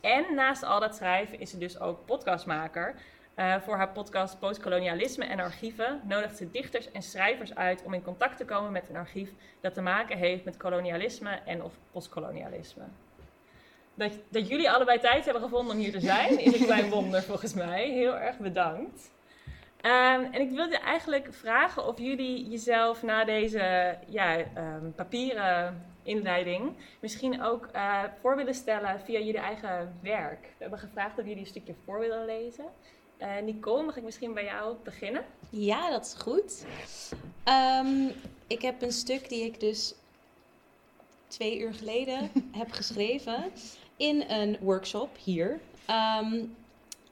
[0.00, 2.94] En naast al dat schrijven is ze dus ook podcastmaker.
[3.34, 8.02] Eh, voor haar podcast Postkolonialisme en Archieven nodigt ze dichters en schrijvers uit om in
[8.02, 12.84] contact te komen met een archief dat te maken heeft met kolonialisme en of postkolonialisme.
[13.94, 17.22] Dat, dat jullie allebei tijd hebben gevonden om hier te zijn, is een klein wonder
[17.22, 17.90] volgens mij.
[17.90, 19.14] Heel erg bedankt.
[19.86, 26.72] Ehm, en ik wilde eigenlijk vragen of jullie jezelf na deze ja, ehm, papieren inleiding
[27.00, 30.40] misschien ook eh, voor willen stellen via jullie eigen werk.
[30.40, 32.64] We hebben gevraagd of jullie een stukje voor willen lezen.
[33.16, 35.24] Eh, Nicole, mag ik misschien bij jou beginnen?
[35.50, 36.64] Ja, dat is goed.
[37.44, 38.08] Ehm,
[38.46, 39.94] ik heb een stuk die ik dus
[41.26, 43.44] twee uur geleden heb geschreven
[43.96, 45.60] in een workshop hier.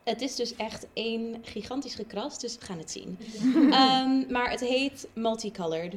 [0.05, 3.19] Het is dus echt één gigantisch gekras, dus we gaan het zien.
[3.71, 5.95] Ehm, maar het heet Multicolored.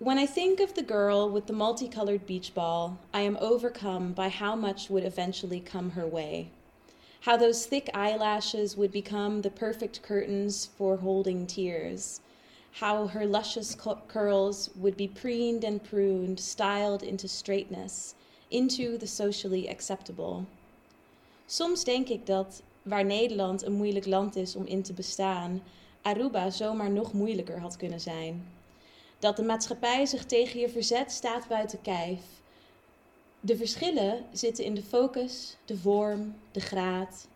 [0.00, 4.28] When I think of the girl with the multicolored beach ball, I am overcome by
[4.28, 6.50] how much would eventually come her way.
[7.20, 12.20] How those thick eyelashes would become the perfect curtains for holding tears.
[12.70, 18.14] How her luscious cu- curls would be preened and pruned, styled into straightness,
[18.50, 20.46] into the socially acceptable.
[21.50, 25.62] Soms denk ik dat waar Nederland een moeilijk land is om in te bestaan,
[26.02, 28.48] Aruba zomaar nog moeilijker had kunnen zijn.
[29.18, 32.20] Dat de maatschappij zich tegen je verzet staat buiten kijf.
[33.40, 37.28] De verschillen zitten in de focus, de vorm, de graad.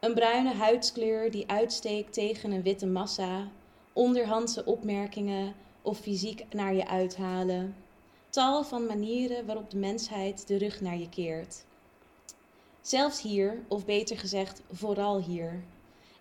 [0.00, 3.48] Een bruine huidskleur die uitsteekt tegen een witte massa,
[3.92, 7.76] onderhandse opmerkingen of fysiek naar je uithalen.
[8.30, 11.65] Tal van manieren waarop de mensheid de rug naar je keert.
[12.86, 15.62] Zelfs hier, of beter gezegd, vooral hier.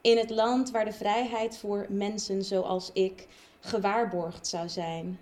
[0.02, 3.28] In het land waar de vrijheid voor mensen zoals ik
[3.60, 5.20] gewaarborgd zou zijn.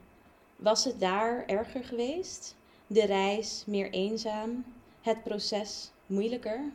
[0.55, 2.55] Was het daar erger geweest?
[2.87, 4.65] De reis meer eenzaam?
[5.01, 6.71] Het proces moeilijker?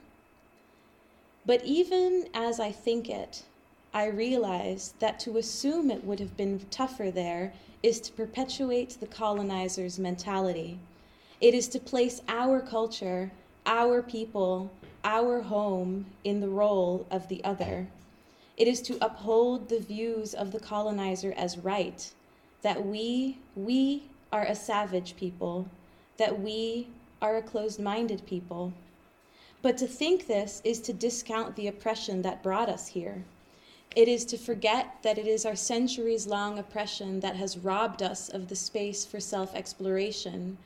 [1.43, 3.45] But even as I think it,
[3.95, 9.09] I realize that to assume it would have been tougher there is to perpetuate the
[9.09, 10.77] colonizer's mentality.
[11.39, 13.31] It is to place our culture,
[13.69, 14.71] our people,
[15.05, 17.87] our home in the role of the other.
[18.57, 22.11] It is to uphold the views of the colonizer as right,
[22.63, 25.69] that we, we are a savage people,
[26.17, 26.89] that we
[27.21, 28.73] are a closed minded people.
[29.61, 33.23] But to think this is to discount the oppression that brought us here.
[33.95, 38.29] It is to forget that it is our centuries long oppression that has robbed us
[38.31, 40.57] of the space for self exploration,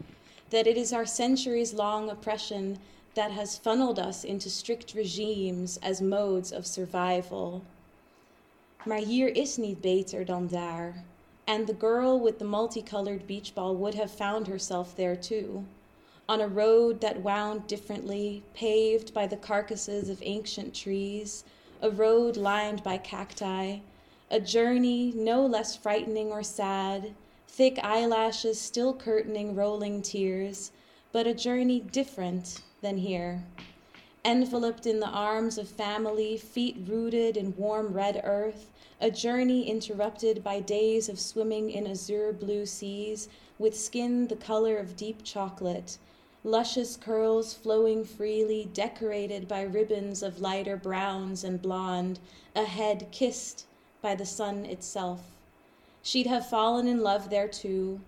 [0.52, 2.78] that it is our centuries long oppression
[3.14, 7.62] that has funneled us into strict regimes as modes of survival.
[8.84, 11.04] Maar hier is niet beter dan daar.
[11.46, 15.64] And the girl with the multicolored beach ball would have found herself there too.
[16.28, 21.44] On a road that wound differently, paved by the carcasses of ancient trees,
[21.80, 23.78] a road lined by cacti,
[24.30, 27.14] a journey no less frightening or sad,
[27.54, 30.72] thick eyelashes still curtaining rolling tears,
[31.12, 33.44] but a journey different than here.
[34.24, 38.70] Enveloped in the arms of family, feet rooted in warm red earth,
[39.02, 44.78] a journey interrupted by days of swimming in azure blue seas with skin the color
[44.78, 45.98] of deep chocolate,
[46.44, 52.18] luscious curls flowing freely, decorated by ribbons of lighter browns and blonde,
[52.56, 53.66] a head kissed
[54.00, 55.20] by the sun itself.
[56.02, 58.00] She'd have fallen in love there too,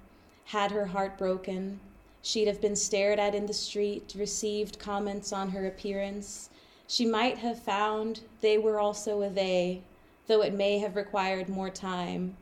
[0.46, 1.80] had her heart broken.
[2.22, 6.50] She'd have been stared at in the street, received comments on her appearance.
[6.86, 9.82] She might have found they were also a they,
[10.26, 12.36] though it may have required more time.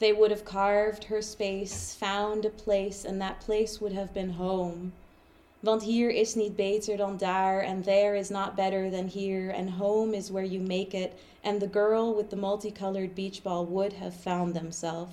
[0.00, 4.30] They would have carved her space, found a place, and that place would have been
[4.30, 4.92] home.
[5.62, 9.70] Want hier is niet beter dan daar, and there is not better than here, and
[9.70, 13.94] home is where you make it, and the girl with the multicolored beach ball would
[13.94, 15.12] have found themselves.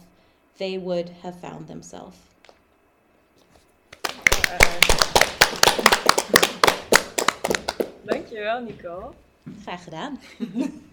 [0.57, 2.17] They would have found themselves.
[8.05, 9.13] Dankjewel, Nico.
[9.63, 10.19] Graag gedaan.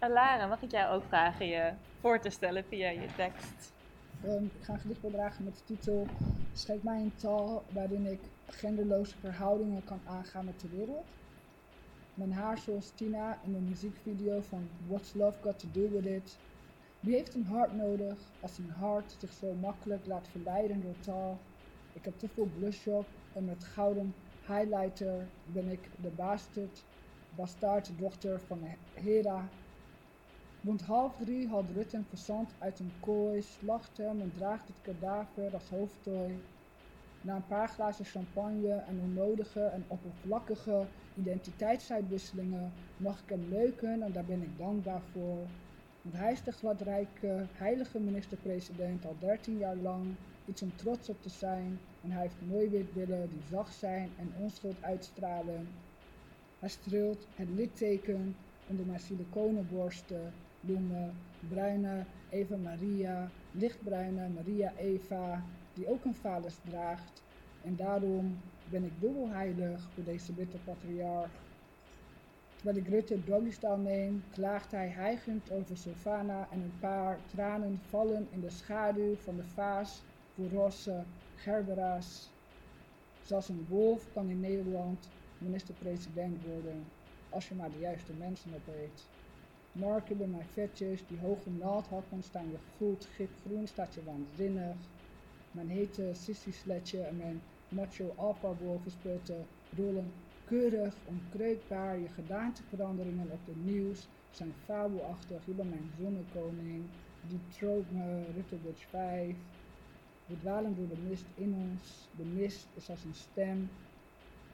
[0.00, 3.72] En Lara, mag ik jou ook vragen je voor te stellen via je tekst?
[4.24, 6.06] Ehm, ik ga een gedicht voordragen met de titel
[6.52, 11.04] Schenk mij een taal waarin ik genderloze verhoudingen kan aangaan met de wereld.
[12.14, 16.40] Mijn haar zoals Tina in de muziekvideo van What's Love Got To Do With It.
[17.00, 21.46] Wie heeft een hart nodig als een hart zich zo makkelijk laat verleiden door taal?
[21.92, 24.14] Ik heb te veel blush op en met gouden
[24.46, 26.86] highlighter ben ik de bastard,
[27.28, 29.52] bastaarddochter van Hera.
[30.62, 34.80] Rond half drie haalt Rutte een passant uit een kooi, slacht hem en draagt het
[34.80, 36.44] kadaver als hoofdtooi.
[37.22, 44.12] Na een paar glazen champagne en onnodige en oppervlakkige identiteitsuitwisselingen mag ik hem leuken en
[44.12, 45.48] daar ben ik dankbaar voor.
[46.02, 51.22] Want hij is de gladrijke, heilige minister-president al 13 jaar lang, iets om trots op
[51.22, 52.94] te zijn en hij heeft mooi wit
[53.30, 55.68] die zacht zijn en onschuld uitstralen.
[56.58, 61.14] Hij streelt het litteken onder mijn siliconenborsten, bloemen,
[61.48, 67.22] bruine Eva Maria, lichtbruine Maria Eva, die ook een valus draagt.
[67.64, 68.36] En daarom
[68.70, 71.48] ben ik dubbel heilig voor deze witte patriarch.
[72.56, 78.26] Terwijl ik Rutte doggystyle neem, klaagt hij hijgend over Sylvana en een paar tranen vallen
[78.30, 80.02] in de schaduw van de vaas
[80.34, 81.04] voor rosse
[81.34, 82.30] gerbera's.
[83.20, 86.84] Zelfs een wolf kan in Nederland minister-president worden,
[87.28, 89.08] als je maar de juiste mensen opeet.
[89.72, 94.76] Marken bij mijn vetjes, die hoge naaldhakken staan je goed, gipgroen staat je waanzinnig.
[95.50, 100.12] Mijn hete sissy-sletje en mijn macho alpha wolvensputten rollen
[100.44, 101.98] keurig, onkreukbaar.
[101.98, 105.46] Je gedaanteveranderingen op de nieuws zijn fabelachtig.
[105.46, 106.84] Je bent mijn zonnekoning.
[107.28, 108.24] Die troop me,
[108.62, 109.36] Dutch 5.
[110.26, 112.08] We dwalen door de mist in ons.
[112.16, 113.68] De mist is als een stem.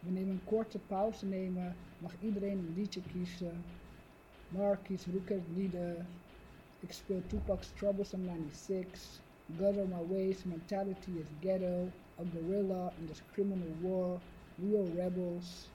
[0.01, 3.65] We een korte pauze nemen, mag iedereen een liedje kiezen.
[4.49, 6.07] Marquis Rooker Leader.
[6.81, 9.26] Ik speel Tupac's Troublesome 96.
[9.49, 11.93] Of my ways, mentality is ghetto.
[12.19, 14.21] A gorilla in this criminal war.
[14.59, 15.71] Real rebels.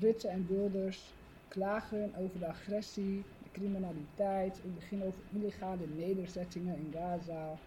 [0.00, 1.14] Rutte en Wilders
[1.48, 4.56] klagen over de agressie, de criminaliteit.
[4.64, 7.58] Ik begin over illegale nederzettingen in Gaza.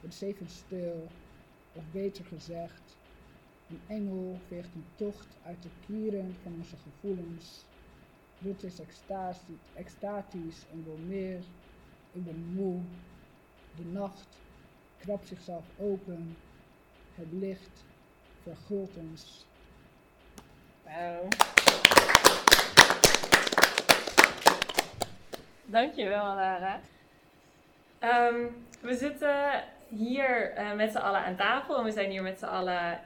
[0.00, 1.08] Het is stil,
[1.72, 2.98] of beter gezegd,
[3.68, 7.64] een engel veegt een tocht uit de kieren van onze gevoelens.
[8.38, 11.44] Rutte is extatisch, extatisch en wil meer.
[12.12, 12.82] Ik ben moe.
[13.76, 14.26] De nacht
[14.98, 16.36] krabt zichzelf open.
[17.14, 17.84] Het licht
[18.42, 19.46] vergult ons.
[20.84, 21.28] Wauw.
[25.64, 26.80] Dankjewel, Lara.
[27.98, 28.46] Ehm,
[28.80, 32.44] we zitten hier eh, met z'n allen aan tafel en we zijn hier met z'n
[32.44, 33.00] allen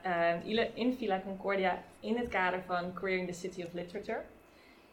[0.47, 4.21] uh, in Villa Concordia in het kader van Queering the City of Literature.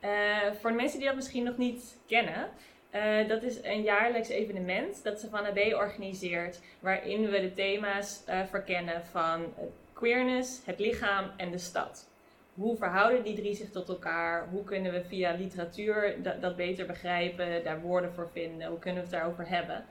[0.02, 2.50] Uh, voor de mensen die dat misschien nog niet kennen,
[2.96, 8.42] uh, dat is een jaarlijks evenement dat Savannah B organiseert, waarin we de thema's uh,
[8.50, 9.54] verkennen van
[9.94, 12.10] queerness, het lichaam en de stad.
[12.54, 14.48] Hoe verhouden die drie zich tot elkaar?
[14.50, 18.68] Hoe kunnen we via literatuur dat, dat beter begrijpen, daar woorden voor vinden?
[18.68, 19.86] Hoe kunnen we het daarover hebben?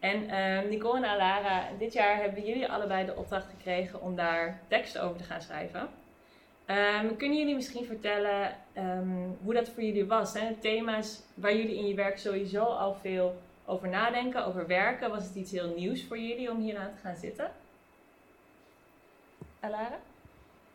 [0.00, 4.60] En uh, Nicole en Alara, dit jaar hebben jullie allebei de opdracht gekregen om daar
[4.68, 5.88] teksten over te gaan schrijven.
[6.70, 10.34] Um, kunnen jullie misschien vertellen um, hoe dat voor jullie was?
[10.34, 10.54] Hè?
[10.54, 15.10] Thema's waar jullie in je werk sowieso al veel over nadenken, over werken.
[15.10, 17.50] Was het iets heel nieuws voor jullie om hier aan te gaan zitten?
[19.60, 19.98] Alara?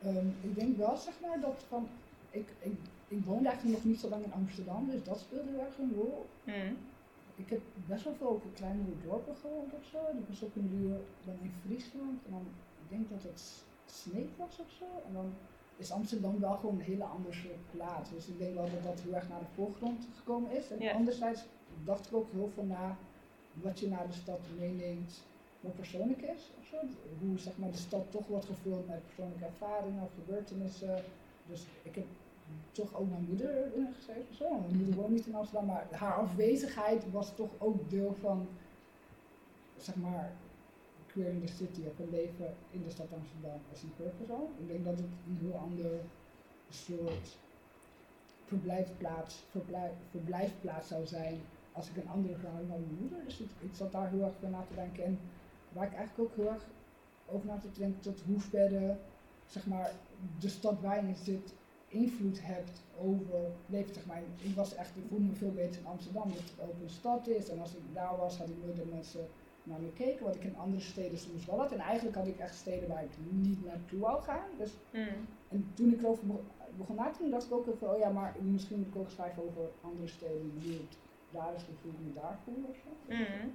[0.06, 1.88] Um, ik denk wel, zeg maar, dat van.
[2.30, 2.74] Ik, ik,
[3.08, 5.94] ik woonde eigenlijk nog niet zo lang in Amsterdam, dus dat speelde wel echt een
[5.96, 6.26] rol.
[6.44, 6.78] Mm.
[7.36, 9.98] Ik heb best wel veel over kleinere dorpen gewoond of zo.
[9.98, 12.26] Ik was ook een duur dan in Friesland.
[12.26, 12.46] En dan,
[12.84, 14.86] ik denk dat het Sneek was of zo.
[15.08, 15.34] En dan
[15.78, 17.38] is Amsterdam wel gewoon een hele andere
[17.72, 18.10] plaats.
[18.10, 20.72] Dus ik denk wel dat dat heel erg naar de voorgrond gekomen is.
[20.72, 21.42] En anderzijds
[21.84, 22.98] dacht ik ook heel veel na
[23.54, 25.24] wat je naar de stad meeneemt,
[25.60, 26.52] wat persoonlijk is.
[26.60, 26.78] Of zo.
[27.20, 31.04] Hoe zeg maar, de stad toch wordt gevuld met persoonlijke ervaringen of gebeurtenissen.
[31.48, 32.06] Dus ik heb
[32.72, 34.36] toch ook mijn moeder in geschreven.
[34.36, 34.50] Zo.
[34.50, 38.48] Mijn moeder woont niet in Amsterdam, maar haar afwezigheid was toch ook deel van,
[39.78, 40.32] zeg maar,
[41.14, 44.48] queer in the city, of een leven in de stad Amsterdam als een persoon.
[44.58, 45.92] Ik denk dat het een heel ander
[46.70, 47.38] soort
[48.46, 53.26] verblijfplaats, verblijf, verblijfplaats zou zijn als ik een andere vrouw dan mijn moeder.
[53.26, 55.04] Dus ik, ik zat daar heel erg voor na te denken.
[55.04, 55.20] En
[55.74, 56.66] waar ik eigenlijk ook heel erg
[57.26, 58.98] over na te denken tot hoe verder
[59.46, 59.92] zeg maar,
[60.40, 61.54] de stad waar je zit
[61.88, 63.94] invloed hebt over leven.
[63.94, 64.22] Zeg maar.
[64.38, 67.50] Ik was echt, ik voelde me veel beter in Amsterdam, dat het een stad is.
[67.50, 69.28] En als ik daar was, had ik dat mensen
[69.64, 71.72] naar me keken, wat ik in andere steden soms wel had.
[71.72, 74.48] En eigenlijk had ik echt steden waar ik niet naartoe wou gaan.
[74.58, 75.08] Dus, Mm.
[75.50, 76.24] en toen ik erover
[76.78, 79.10] begon, na te denken, dacht ik ook even, oh ja, maar misschien moet ik ook
[79.10, 80.98] schrijven over andere steden, hoe het
[81.32, 83.14] daar is, ik me daar voel of zo.
[83.14, 83.52] Mm.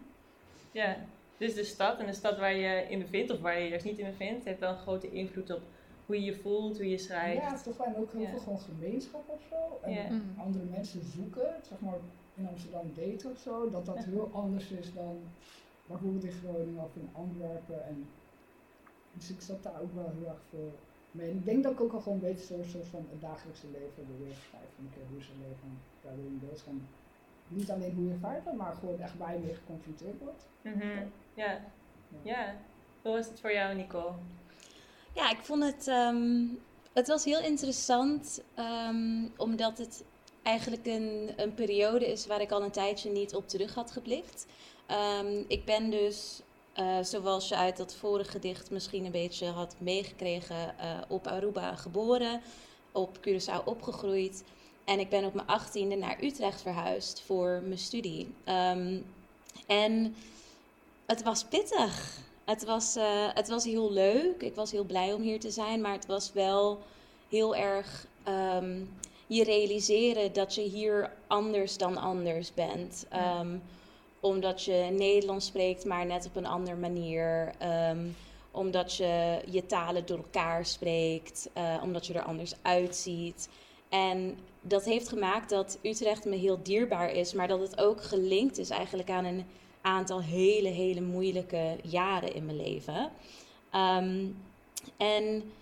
[0.73, 0.97] Ja,
[1.37, 3.85] dus de stad en de stad waar je in bevindt, of waar je je juist
[3.85, 5.61] niet in bevindt, heeft dan een grote invloed op
[6.07, 7.43] hoe je je voelt, hoe je schrijft.
[7.43, 7.87] Ja, toch wel.
[7.87, 8.29] En ook heel Ja.
[8.29, 9.79] veel gewoon gemeenschap of zo.
[9.83, 10.09] En Ja.
[10.11, 10.35] Mm.
[10.39, 11.99] andere mensen zoeken, zeg maar
[12.35, 14.03] in Amsterdam daten of zo, dat dat Ja.
[14.11, 15.19] heel anders is dan
[15.89, 17.87] bijvoorbeeld in Groningen of in Antwerpen.
[17.87, 18.09] En
[19.13, 20.73] dus ik zat daar ook wel heel erg veel
[21.11, 21.31] mee.
[21.31, 23.67] En ik denk dat ik ook al gewoon een beetje zo'n soort van het dagelijkse
[23.73, 24.79] leven weer schrijven.
[24.79, 25.71] Een keer hoe ze leven,
[26.03, 26.89] daar wil je dood gaan.
[27.49, 30.47] Niet alleen hoe je ervaart dat, maar gewoon echt waar je mee geconfronteerd wordt.
[30.63, 31.07] Mhm.
[31.35, 31.61] ja.
[32.23, 32.55] ja.
[33.03, 34.13] Hoe was het voor jou, Nicole?
[35.15, 35.87] Ja, ik vond het.
[35.87, 36.47] ehm,
[36.93, 40.05] het was heel interessant, ehm, omdat het
[40.43, 44.47] eigenlijk een, een periode is waar ik al een tijdje niet op terug had geblikt.
[44.89, 46.41] Ehm, ik ben dus,
[46.73, 51.77] eh, zoals je uit dat vorige gedicht misschien een beetje had meegekregen, eh, op Aruba
[51.77, 52.41] geboren,
[52.93, 54.45] op Curaçao opgegroeid.
[54.85, 58.35] En ik ben op mijn achttiende naar Utrecht verhuisd voor mijn studie.
[58.45, 58.99] Ehm,
[59.67, 60.17] en
[61.07, 62.19] het was pittig.
[62.45, 64.43] Het was, eh, het was heel leuk.
[64.43, 65.81] Ik was heel blij om hier te zijn.
[65.81, 66.79] Maar het was wel
[67.29, 68.81] heel erg ehm,
[69.27, 73.07] je realiseren dat je hier anders dan anders bent.
[74.21, 77.53] Omdat je Nederlands spreekt, maar net op een andere manier.
[77.59, 78.07] Ehm,
[78.51, 81.49] omdat je je talen door elkaar spreekt.
[81.53, 83.49] eh, omdat je er anders uitziet.
[83.89, 87.33] En dat heeft gemaakt dat Utrecht me heel dierbaar is.
[87.33, 89.45] Maar dat het ook gelinkt is eigenlijk aan een
[89.81, 93.11] aantal hele, hele moeilijke jaren in mijn leven.
[93.71, 94.27] Ehm,
[94.97, 95.53] en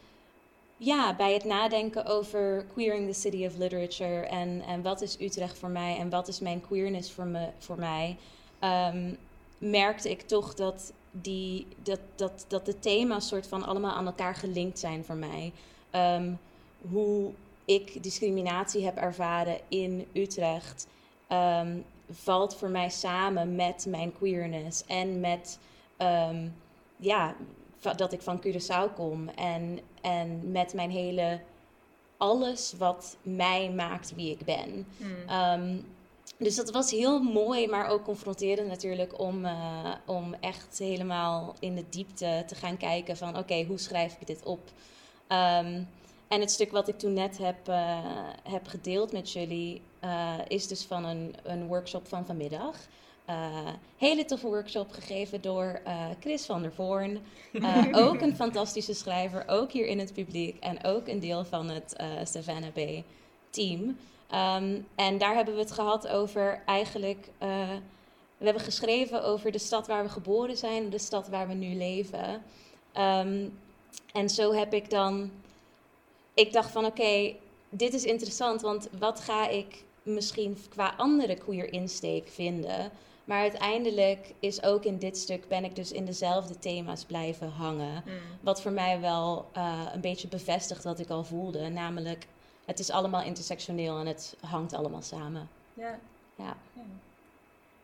[0.77, 5.59] ja, bij het nadenken over queering the city of literature en, en wat is Utrecht
[5.59, 8.17] voor mij en wat is mijn queerness voor, me, voor mij,
[8.59, 9.15] ehm,
[9.59, 14.35] merkte ik toch dat, die, dat, dat, dat de thema's soort van allemaal aan elkaar
[14.35, 15.53] gelinkt zijn voor mij.
[15.91, 16.33] Ehm,
[16.91, 17.33] hoe
[17.65, 20.87] ik discriminatie heb ervaren in Utrecht,
[21.27, 21.79] ehm,
[22.11, 25.59] valt voor mij samen met mijn queerness en met
[26.97, 27.35] ja,
[27.97, 31.41] dat ik van Curaçao kom en, en met mijn hele
[32.17, 34.87] alles wat mij maakt wie ik ben.
[34.97, 35.29] Mm.
[35.29, 35.77] Ehm,
[36.39, 41.75] dus dat was heel mooi, maar ook confronterend natuurlijk om, eh, om echt helemaal in
[41.75, 44.61] de diepte te gaan kijken van oké, hoe schrijf ik dit op?
[45.27, 45.83] Ehm,
[46.29, 47.99] en het stuk wat ik toen net heb, eh,
[48.43, 52.77] heb gedeeld met jullie eh, is dus van een, een workshop van vanmiddag.
[53.97, 55.81] Hele toffe workshop gegeven door
[56.21, 57.21] Chris van der Voorn.
[58.05, 61.97] Ook een fantastische schrijver, ook hier in het publiek en ook een deel van het
[62.25, 63.05] Savannah Bay
[63.51, 63.97] team.
[64.31, 67.29] Ehm, en daar hebben we het gehad over eigenlijk.
[67.39, 67.69] eh,
[68.37, 71.75] we hebben geschreven over de stad waar we geboren zijn, de stad waar we nu
[71.75, 72.43] leven.
[72.93, 73.49] Ehm,
[74.13, 75.31] en zo heb ik dan.
[76.35, 77.35] Ik dacht van oké,
[77.69, 82.91] dit is interessant, want wat ga ik misschien qua andere queer insteek vinden?
[83.25, 88.03] Maar uiteindelijk is ook in dit stuk ben ik dus in dezelfde thema's blijven hangen.
[88.07, 88.13] Mm.
[88.41, 91.69] Wat voor mij wel eh, een beetje bevestigt wat ik al voelde.
[91.69, 92.27] Namelijk,
[92.67, 95.49] het is allemaal intersectioneel en het hangt allemaal samen.
[95.75, 95.99] Ja.
[96.35, 96.57] Ja.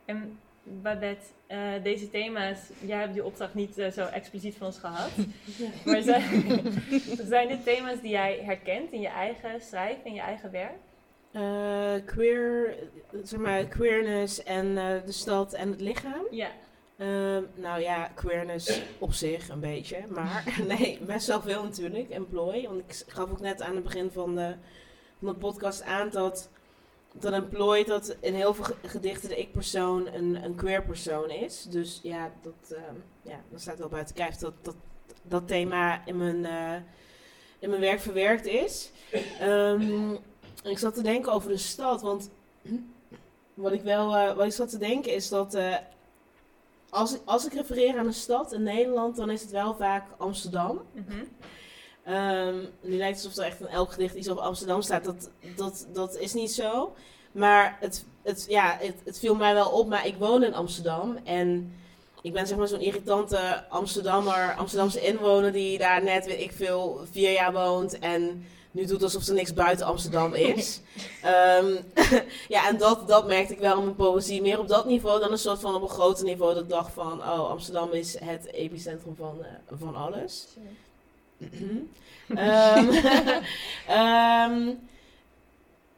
[0.05, 4.79] En Babette, eh, deze thema's, jij hebt die opdracht niet eh, zo expliciet van ons
[4.79, 5.11] gehad.
[5.85, 6.23] Maar zijn,
[7.33, 10.79] zijn dit thema's die jij herkent in je eigen schrijf, in je eigen werk?
[11.33, 12.75] Eh, queer,
[13.23, 16.27] zeg maar, queerness en eh, de stad en het lichaam.
[16.31, 16.51] Ja.
[16.96, 20.05] Ehm, nou ja, queerness op zich een beetje.
[20.09, 22.11] Maar nee, best wel veel natuurlijk.
[22.11, 22.66] Employ.
[22.68, 24.55] Want ik gaf ook net aan het begin van de,
[25.22, 26.48] van podcast aan dat,
[27.12, 31.62] dat employ dat in heel veel ge- gedichten de ik-persoon een, een queer persoon is.
[31.62, 34.76] Dus ja, dat, ehm, ja, dan staat wel buiten kijf dat dat,
[35.22, 36.83] dat thema in mijn, eh,
[37.59, 38.90] in mijn werk verwerkt is.
[39.40, 40.12] Ehm,
[40.62, 42.31] ik zat te denken over de stad, want
[43.55, 45.76] wat ik wel eh, wat ik zat te denken is dat eh,
[46.93, 50.05] als, ik- als ik refereer aan een stad in Nederland, dan is het wel vaak
[50.18, 50.80] Amsterdam.
[50.93, 51.24] Mhm.
[52.05, 55.05] Ehm, nu lijkt het alsof er echt in elk gedicht iets over Amsterdam staat.
[55.05, 56.95] Dat, dat, dat is niet zo.
[57.32, 59.88] Maar het, het, ja, het, het viel mij wel op.
[59.88, 61.16] Maar ik woon in Amsterdam.
[61.24, 61.72] En
[62.22, 67.01] ik ben zeg maar zo'n irritante Amsterdammer, Amsterdamse inwoner die daar net, weet ik veel,
[67.11, 67.99] vier jaar woont.
[67.99, 70.81] En nu doet alsof er niks buiten Amsterdam is.
[71.23, 71.66] Ehm,
[72.55, 74.43] ja, en dat, dat merkte ik wel in mijn poëzie.
[74.43, 76.55] Meer op dat niveau dan een soort van op een groter niveau.
[76.55, 80.47] Dat dacht van, oh, Amsterdam is het epicentrum van, eh, van alles.
[82.29, 82.89] Ehm,
[83.87, 84.75] ehm,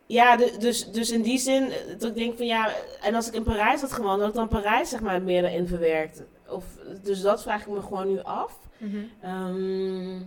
[0.07, 2.72] ja, dus, dus in die zin, eh, dat ik denk van ja,
[3.03, 5.66] en als ik in Parijs had gewoond, had ik dan Parijs zeg maar meer erin
[5.66, 6.22] verwerkt.
[6.49, 6.64] Of,
[7.03, 8.59] dus dat vraag ik me gewoon nu af.
[9.20, 10.20] Ehm,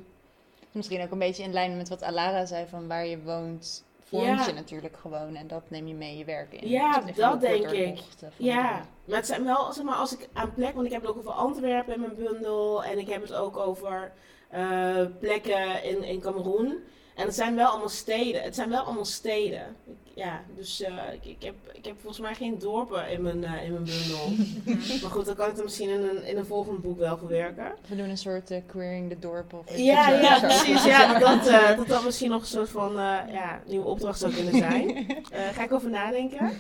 [0.78, 4.26] Misschien ook een beetje in lijn met wat Alara zei van waar je woont, vormt
[4.26, 4.46] Ja.
[4.46, 6.70] je natuurlijk gewoon en dat neem je mee je werk in.
[6.70, 8.00] Ja, dat denk ik.
[8.38, 11.02] Ja, de- maar het zijn wel, zeg maar, als ik aan plek, want ik heb
[11.02, 14.12] het ook over Antwerpen in mijn bundel en ik heb het ook over
[14.50, 16.68] eh, plekken in, in Cameroen.
[17.16, 18.42] En het zijn wel allemaal steden.
[18.42, 19.76] Het zijn wel allemaal steden.
[19.86, 23.44] Ik- ja, dus eh, ik, ik, heb, ik heb volgens mij geen dorpen in mijn,
[23.44, 24.28] eh, in mijn bundel.
[25.02, 27.72] maar goed, dan kan ik het misschien in een, in een volgend boek wel verwerken.
[27.88, 29.60] We doen een soort eh, queering de dorpen.
[29.60, 30.16] Of Ja, zo.
[30.22, 30.46] ja, Zo.
[30.46, 30.84] precies.
[30.84, 34.34] Ja, dat, eh, dat dat misschien nog een soort van eh, ja, nieuwe opdracht zou
[34.34, 35.08] kunnen zijn.
[35.32, 36.52] Eh ga ik over nadenken.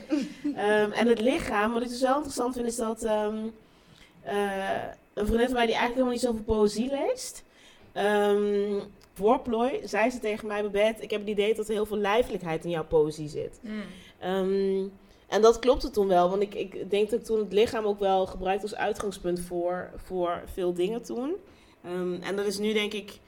[0.55, 3.38] Ehm, en het lichaam, wat ik dus wel interessant vind, is dat ehm,
[4.22, 4.84] eh,
[5.14, 7.43] een vriendin van mij die eigenlijk helemaal niet zoveel poëzie leest.
[7.91, 8.80] ehm
[9.18, 11.97] voor plooi zei ze tegen mij, Babette, ik heb het idee dat er heel veel
[11.97, 13.59] lijfelijkheid in jouw poëzie zit.
[13.61, 13.82] Mm.
[14.20, 14.88] Ehm,
[15.28, 17.99] en dat klopte toen wel, want ik, ik denk dat ik toen het lichaam ook
[17.99, 21.36] wel gebruikt als uitgangspunt voor, voor veel dingen toen.
[21.84, 23.20] Ehm, en dat is nu denk ik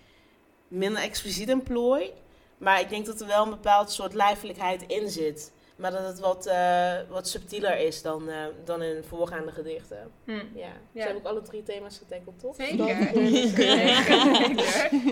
[0.67, 2.11] minder expliciet een plooi.
[2.57, 5.51] Maar ik denk dat er wel een bepaald soort lijfelijkheid in zit.
[5.79, 10.11] Maar dat het wat, eh, wat subtieler is dan, eh, dan in voorgaande gedichten.
[10.23, 10.35] Mm.
[10.35, 10.65] Ja.
[10.65, 10.71] Ja.
[10.91, 12.55] Dus heb ik alle drie thema's getackled, toch?
[12.55, 12.87] Zeker.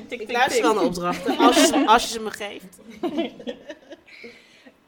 [0.09, 0.21] Zeker.
[0.21, 2.79] Ik luister wel naar opdrachten, als je, als je ze me geeft.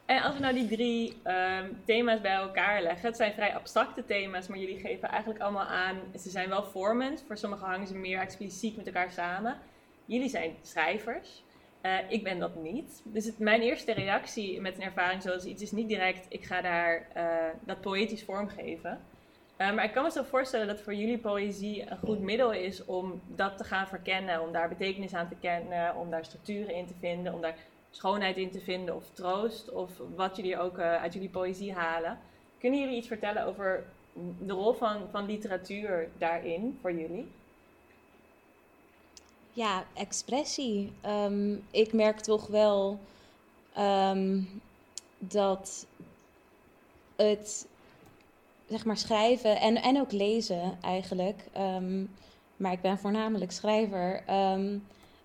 [0.06, 4.04] En als we nou die drie ehm, thema's bij elkaar leggen, het zijn vrij abstracte
[4.04, 7.24] thema's, maar jullie geven eigenlijk allemaal aan, ze zijn wel vormend.
[7.26, 9.58] Voor sommigen hangen ze meer expliciet met elkaar samen.
[10.04, 11.42] Jullie zijn schrijvers.
[11.80, 13.02] Eh, ik ben dat niet.
[13.04, 16.60] Dus het, mijn eerste reactie met een ervaring zoals iets is niet direct, ik ga
[16.60, 17.24] daar eh,
[17.64, 19.00] dat poëtisch vormgeven.
[19.56, 22.84] Eh, maar ik kan me zo voorstellen dat voor jullie poëzie een goed middel is
[22.84, 26.86] om dat te gaan verkennen, om daar betekenis aan te kennen, om daar structuren in
[26.86, 27.56] te vinden, om daar
[27.90, 32.18] schoonheid in te vinden of troost of wat jullie ook uit jullie poëzie halen.
[32.58, 33.84] Kunnen jullie iets vertellen over
[34.38, 37.28] de rol van, van literatuur daarin voor jullie?
[39.52, 40.92] Ja, expressie.
[41.00, 42.98] Ehm, ik merk toch wel
[43.74, 44.40] ehm,
[45.18, 45.86] dat
[47.16, 47.66] het,
[48.68, 52.04] zeg maar, schrijven en, en ook lezen eigenlijk, ehm,
[52.56, 54.22] maar ik ben voornamelijk schrijver.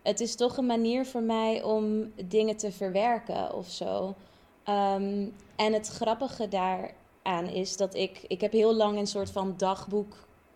[0.02, 4.16] het is toch een manier voor mij om dingen te verwerken of zo.
[5.56, 9.54] En het grappige daaraan is dat ik, ik heb heel lang een soort van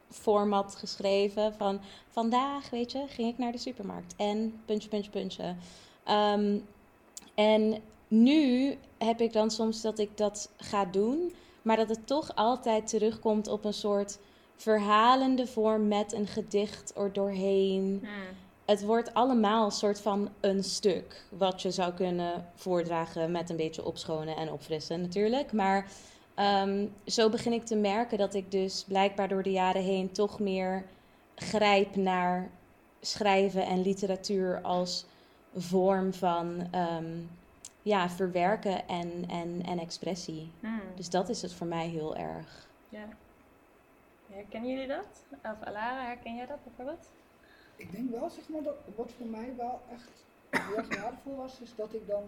[0.10, 5.55] dagboekformat geschreven van vandaag, weet je, ging ik naar de supermarkt en puntje, puntje, puntje.
[6.03, 6.60] Ehm,
[7.36, 12.36] en nu heb ik dan soms dat ik dat ga doen, maar dat het toch
[12.36, 14.20] altijd terugkomt op een soort
[14.55, 18.01] verhalende vorm met een gedicht er doorheen.
[18.66, 23.55] Het wordt allemaal een soort van een stuk, wat je zou kunnen voordragen met een
[23.55, 25.51] beetje opschonen en opfrissen natuurlijk.
[25.51, 25.91] Maar
[26.40, 30.40] ehm, zo begin ik te merken dat ik dus blijkbaar door de jaren heen toch
[30.40, 30.86] meer
[31.36, 32.50] grijp naar
[33.02, 35.06] schrijven en literatuur als
[35.56, 37.18] vorm van ehm,
[37.82, 40.52] ja, verwerken en, en, en expressie.
[40.60, 40.82] Hmm.
[40.96, 42.68] Dus dat is het voor mij heel erg.
[42.90, 43.08] Ja.
[44.30, 45.24] Herkennen jullie dat?
[45.44, 47.10] Of Alara, herken jij dat bijvoorbeeld?
[47.76, 50.10] Ik denk wel, zeg maar, dat wat voor mij wel echt
[50.50, 52.24] heel erg waardevol was, is dat ik dan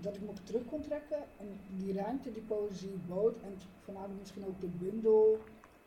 [0.00, 4.46] dat ik me terug kon trekken en die ruimte die poëzie bood en voornamelijk misschien
[4.46, 5.38] ook de bundel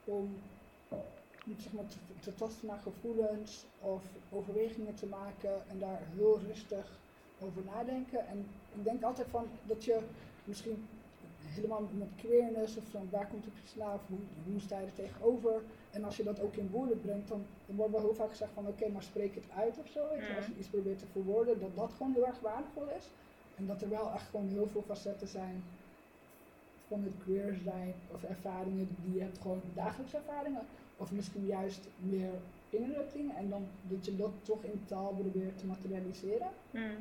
[0.04, 0.30] om
[1.58, 7.00] zeg maar, te, te tasten naar gevoelens of overwegingen te maken en daar heel rustig
[7.40, 8.28] over nadenken.
[8.28, 8.46] En
[8.76, 10.00] ik denk altijd van dat je
[10.44, 10.88] misschien
[11.46, 14.18] helemaal met queerness of van waar komt het of hoe,
[14.52, 15.62] hoe sta je er tegenover.
[15.92, 18.52] En als je dat ook in woorden brengt, dan, dan wordt wel heel vaak gezegd
[18.54, 20.06] van oké, maar spreek het uit of zo.
[20.36, 23.10] Als je iets probeert te verwoorden, dat dat gewoon heel erg waardevol is.
[23.56, 25.64] En dat er wel echt gewoon heel veel facetten zijn
[26.88, 30.62] van het queer zijn of ervaringen die je hebt, gewoon dagelijkse ervaringen.
[30.98, 32.32] Of misschien juist meer
[32.70, 33.36] innerlijke dingen.
[33.36, 36.50] En dan dat je dat toch in taal probeert te materialiseren.
[36.72, 36.98] Hmm.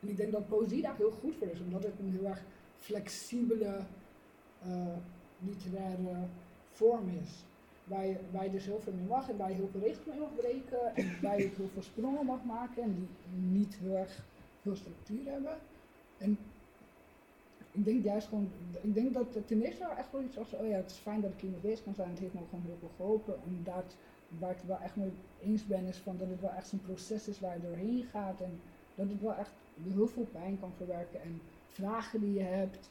[0.00, 2.42] En ik denk dat poëzie daar heel goed voor is, omdat het een heel erg
[2.78, 3.78] flexibele
[4.62, 4.96] eh,
[5.38, 6.26] literaire
[6.72, 7.44] vorm is.
[7.84, 10.06] Waar je, waar je dus heel veel mee mag en waar je heel veel regels
[10.06, 10.94] mee mag breken.
[10.94, 13.08] En waar je heel veel sprongen mag maken en die
[13.50, 14.24] niet heel erg
[14.62, 15.58] veel structuur hebben.
[16.18, 16.38] En
[17.72, 18.48] ik denk juist gewoon,
[18.80, 20.96] ik denk dat het ten eerste wel echt wel iets was, oh ja, het is
[20.96, 23.34] fijn dat ik hiermee bezig kan zijn, het heeft me gewoon heel veel geholpen.
[23.34, 23.64] En
[24.38, 25.12] waar ik het wel echt mee
[25.42, 28.40] eens ben, is van dat het wel echt zo'n proces is waar je doorheen gaat
[28.40, 28.60] en
[28.94, 29.52] dat het wel echt
[29.82, 32.90] heel veel pijn kan verwerken en vragen die je hebt.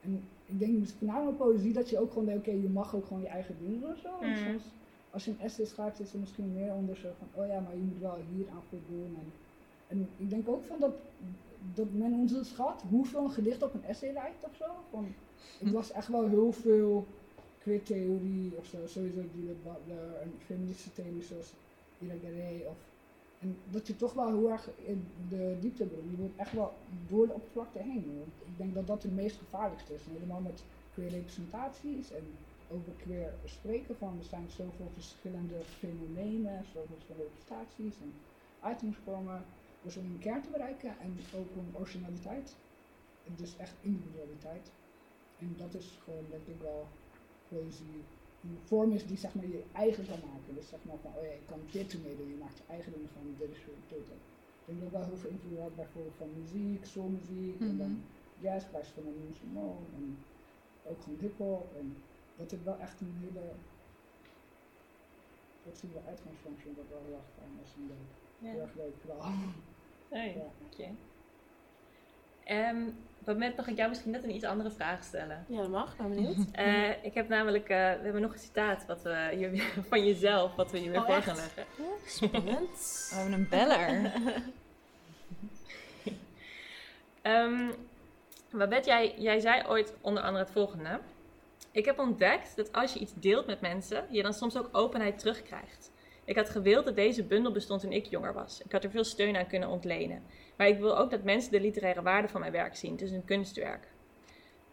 [0.00, 3.06] En ik denk dus voornamelijk poëzie dat je ook gewoon denkt, oké, je mag ook
[3.06, 4.10] gewoon je eigen ding doen of zo.
[4.20, 4.36] Mhm.
[4.36, 4.62] soms
[5.14, 7.74] als je een essay schrijft, is er misschien meer onder zo van, oh ja, maar
[7.74, 9.16] je moet wel hier aan voldoen.
[9.20, 9.32] En,
[9.86, 10.94] en ik denk ook van dat,
[11.74, 14.64] dat men onderschat hoeveel een gedicht op een essay lijkt of zo.
[14.90, 15.14] Van,
[15.58, 17.06] las echt wel heel veel
[17.58, 21.52] queer theorie of zo, sowieso Judith Butler en feministische theorie zoals
[21.98, 22.76] Ira of
[23.44, 26.10] en dat je toch wel heel erg in de diepte brengt.
[26.10, 26.72] Je wordt echt wel
[27.08, 28.22] door de oppervlakte heen.
[28.44, 30.04] Ik denk dat dat het meest gevaarlijkste is.
[30.06, 30.62] En helemaal met
[30.94, 32.24] queer representaties en
[32.70, 38.12] over queer spreken van er zijn zoveel verschillende fenomenen, zoveel representaties en
[38.72, 38.96] items
[39.84, 42.56] Dus om een kern te bereiken en ook om originaliteit.
[43.36, 44.70] Dus echt individualiteit.
[45.38, 46.86] En dat is gewoon denk ik wel
[47.48, 48.02] poëzie
[48.44, 50.54] een vorm is die zeg maar, je eigen kan maken.
[50.54, 52.92] Dus zeg maar van, oh ja, je kan dit ermee doen, je maakt je eigen
[52.92, 53.98] dingen van, dit is dit.
[54.60, 57.90] Ik denk dat wel heel veel invloed had bijvoorbeeld van muziek, soulmuziek, mm en dan
[57.90, 58.44] mhm.
[58.44, 60.18] jazz, van een Simone, en
[60.88, 61.66] ook gewoon hip-hop.
[61.80, 61.96] En
[62.36, 63.46] dat het wel echt een hele
[65.62, 68.10] flexibele uitgangsfunctie, dat wel heel erg fijn is en leuk.
[68.38, 68.50] Ja.
[68.50, 69.20] Heel erg leuk vooral.
[70.14, 70.50] Hey, ja.
[70.72, 72.70] Okay.
[72.70, 75.44] Um, moment mag ik jou misschien net een iets andere vraag stellen.
[75.48, 75.96] Ja, dat mag.
[75.96, 76.36] Ben benieuwd.
[76.58, 80.54] Uh, ik heb namelijk, uh, we hebben nog een citaat wat we hier, van jezelf,
[80.54, 81.64] wat we hier weer oh, voor gaan leggen.
[82.06, 83.06] Spannend.
[83.10, 84.12] We hebben een beller.
[87.22, 87.72] um,
[88.50, 91.00] Babette, jij, jij zei ooit onder andere het volgende.
[91.70, 95.18] Ik heb ontdekt dat als je iets deelt met mensen, je dan soms ook openheid
[95.18, 95.90] terugkrijgt.
[96.24, 98.62] Ik had gewild dat deze bundel bestond toen ik jonger was.
[98.64, 100.22] Ik had er veel steun aan kunnen ontlenen.
[100.56, 102.92] Maar ik wil ook dat mensen de literaire waarde van mijn werk zien.
[102.92, 103.88] Het is een kunstwerk.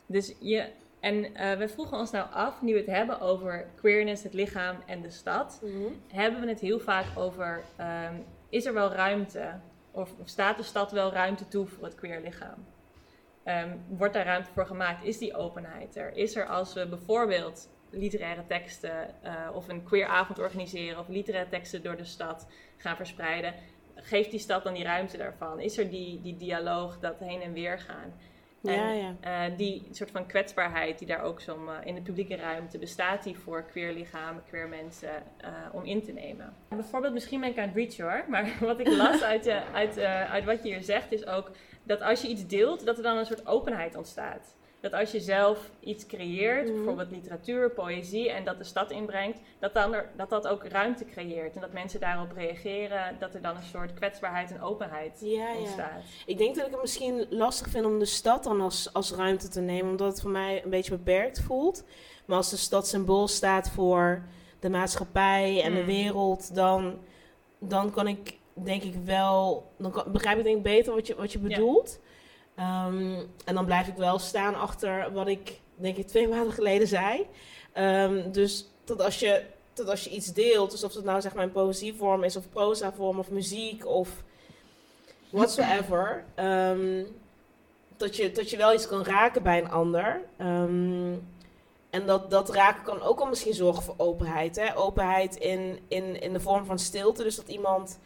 [0.05, 4.23] Dus je, en uh, we vroegen ons nou af, nu we het hebben over queerness,
[4.23, 5.93] het lichaam en de stad, mhm.
[6.07, 8.15] hebben we het heel vaak over, ehm,
[8.49, 9.59] is er wel ruimte?
[9.91, 12.65] Of, of, staat de stad wel ruimte toe voor het queer lichaam?
[13.45, 15.03] Um, wordt daar ruimte voor gemaakt?
[15.03, 16.15] Is die openheid er?
[16.15, 21.49] Is er als we bijvoorbeeld literaire teksten uh, of een queer avond organiseren of literaire
[21.49, 23.53] teksten door de stad gaan verspreiden,
[23.95, 25.59] geeft die stad dan die ruimte daarvan?
[25.59, 28.13] Is er die, die dialoog, dat heen en weer gaan?
[28.63, 29.49] En, ja, ja.
[29.49, 33.23] Uh, die soort van kwetsbaarheid die daar ook zo uh, in de publieke ruimte bestaat,
[33.23, 36.53] die voor queer lichamen, queer mensen, uh, om in te nemen.
[36.69, 40.45] Bijvoorbeeld, misschien ben ik aan het reach hoor, maar wat ik las uit, uit, uit
[40.45, 41.51] wat je hier zegt, is ook
[41.83, 45.19] dat als je iets deelt, dat er dan een soort openheid ontstaat dat als je
[45.19, 46.75] zelf iets creëert, mhm.
[46.75, 51.05] bijvoorbeeld literatuur, poëzie, en dat de stad inbrengt, dat, dan er, dat dat ook ruimte
[51.05, 51.55] creëert.
[51.55, 56.01] En dat mensen daarop reageren, dat er dan een soort kwetsbaarheid en openheid ja, ontstaat.
[56.03, 56.23] Ja.
[56.25, 59.47] Ik denk dat ik het misschien lastig vind om de stad dan als, als ruimte
[59.47, 61.84] te nemen, omdat het voor mij een beetje beperkt voelt.
[62.25, 64.23] Maar als de stad symbool staat voor
[64.59, 65.86] de maatschappij en de mm.
[65.86, 66.99] wereld, dan,
[67.59, 71.15] dan kan ik denk ik wel, dan kan, begrijp ik denk ik beter wat je,
[71.15, 71.99] wat je bedoelt.
[72.62, 76.88] Ehm, en dan blijf ik wel staan achter wat ik, denk ik, twee maanden geleden
[76.88, 77.28] zei.
[77.78, 79.43] Um, dus dat als, je,
[79.74, 82.49] dat als je iets deelt, dus of het nou zeg maar een poëzievorm is, of
[82.49, 84.09] proza-vorm, of muziek, of
[85.30, 87.07] whatsoever, um,
[87.97, 90.22] dat, je, dat je wel iets kan raken bij een ander.
[91.89, 94.55] en dat, dat raken kan ook al misschien zorgen voor openheid.
[94.55, 94.78] Hè?
[94.78, 97.24] Openheid in, in, in de vorm van stilte.
[97.24, 97.99] Dus dat iemand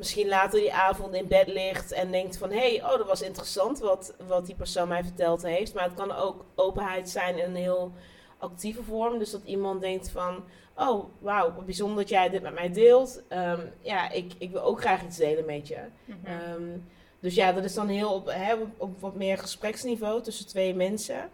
[0.00, 2.50] misschien later die avond in bed ligt en denkt van...
[2.50, 5.74] hé, hey, oh, dat was interessant wat, wat die persoon mij verteld heeft.
[5.74, 7.92] Maar het kan ook openheid zijn in een heel
[8.38, 9.18] actieve vorm.
[9.18, 10.44] Dus dat iemand denkt van...
[10.74, 13.22] oh, wauw, wat bijzonder dat jij dit met mij deelt.
[13.28, 15.80] Ehm, ja, ik, ik wil ook graag iets delen met je.
[16.04, 16.26] Mhm.
[16.26, 16.78] Ehm,
[17.20, 21.30] dus ja, dat is dan heel op, hè, op, wat meer gespreksniveau tussen twee mensen.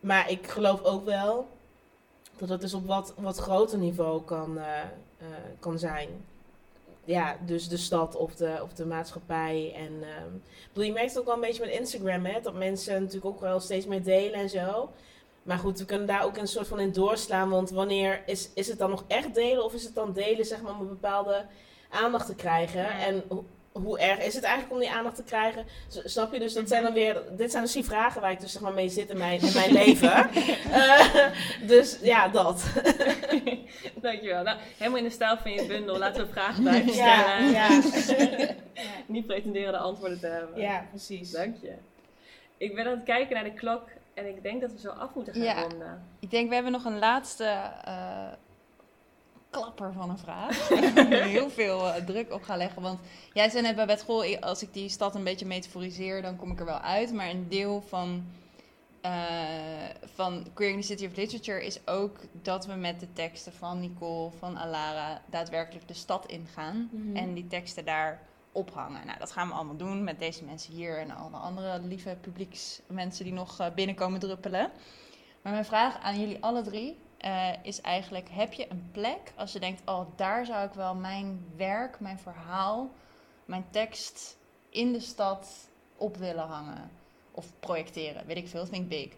[0.00, 1.48] Maar ik geloof ook wel
[2.36, 4.64] dat het dus op wat, wat groter niveau kan, uh,
[5.22, 5.26] uh,
[5.60, 6.08] kan zijn
[7.04, 9.72] ja, dus de stad of de, of de maatschappij.
[9.76, 13.00] En um, bedoel, je merkt het ook wel een beetje met Instagram, hè, dat mensen
[13.00, 14.90] natuurlijk ook wel steeds meer delen en zo.
[15.42, 17.50] Maar goed, we kunnen daar ook een soort van in doorslaan.
[17.50, 20.62] Want wanneer is, is het dan nog echt delen of is het dan delen zeg
[20.62, 21.46] maar, om een bepaalde
[21.90, 22.90] aandacht te krijgen?
[22.90, 23.24] En
[23.82, 25.64] hoe erg is het eigenlijk om die aandacht te krijgen?
[25.88, 26.38] Snap je?
[26.38, 28.72] Dus dat zijn dan weer, dit zijn dus die vragen waar ik dus zeg maar
[28.72, 30.30] mee zit in mijn, in mijn leven.
[30.68, 31.26] Uh,
[31.72, 32.64] dus ja, dat.
[34.02, 34.42] Dankjewel.
[34.42, 35.98] Nou, helemaal in de stijl van je bundel.
[35.98, 37.50] Laten we vragen blijven stellen.
[37.50, 38.54] Ja, ja.
[39.06, 40.60] Niet pretenderen de antwoorden te hebben.
[40.60, 41.30] Ja, precies.
[41.30, 41.72] Dank je.
[42.56, 45.14] Ik ben aan het kijken naar de klok en ik denk dat we zo af
[45.14, 45.60] moeten gaan ja.
[45.60, 46.02] ronden.
[46.20, 48.32] Ik denk, we hebben nog een laatste uh,
[49.54, 50.68] klapper van een vraag.
[51.38, 52.82] heel veel uh, druk op gaan leggen.
[52.82, 53.00] Want
[53.32, 56.58] jij zei net bij Beth als ik die stad een beetje metaforiseer, dan kom ik
[56.58, 57.12] er wel uit.
[57.12, 58.24] Maar een deel van,
[59.02, 59.12] uh,
[60.14, 63.80] van Queer in the City of Literature is ook dat we met de teksten van
[63.80, 66.88] Nicole, van Alara, daadwerkelijk de stad ingaan.
[66.92, 67.16] Mhm.
[67.16, 68.20] En die teksten daar
[68.52, 69.06] ophangen.
[69.06, 73.24] Nou, dat gaan we allemaal doen met deze mensen hier en alle andere lieve publieksmensen
[73.24, 74.70] die nog uh, binnenkomen druppelen.
[75.42, 79.52] Maar mijn vraag aan jullie alle drie eh, is eigenlijk: heb je een plek als
[79.52, 82.90] je denkt, oh, daar zou ik wel mijn werk, mijn verhaal,
[83.44, 84.36] mijn tekst
[84.68, 86.90] in de stad op willen hangen
[87.30, 88.26] of projecteren?
[88.26, 89.08] Weet ik veel, think big.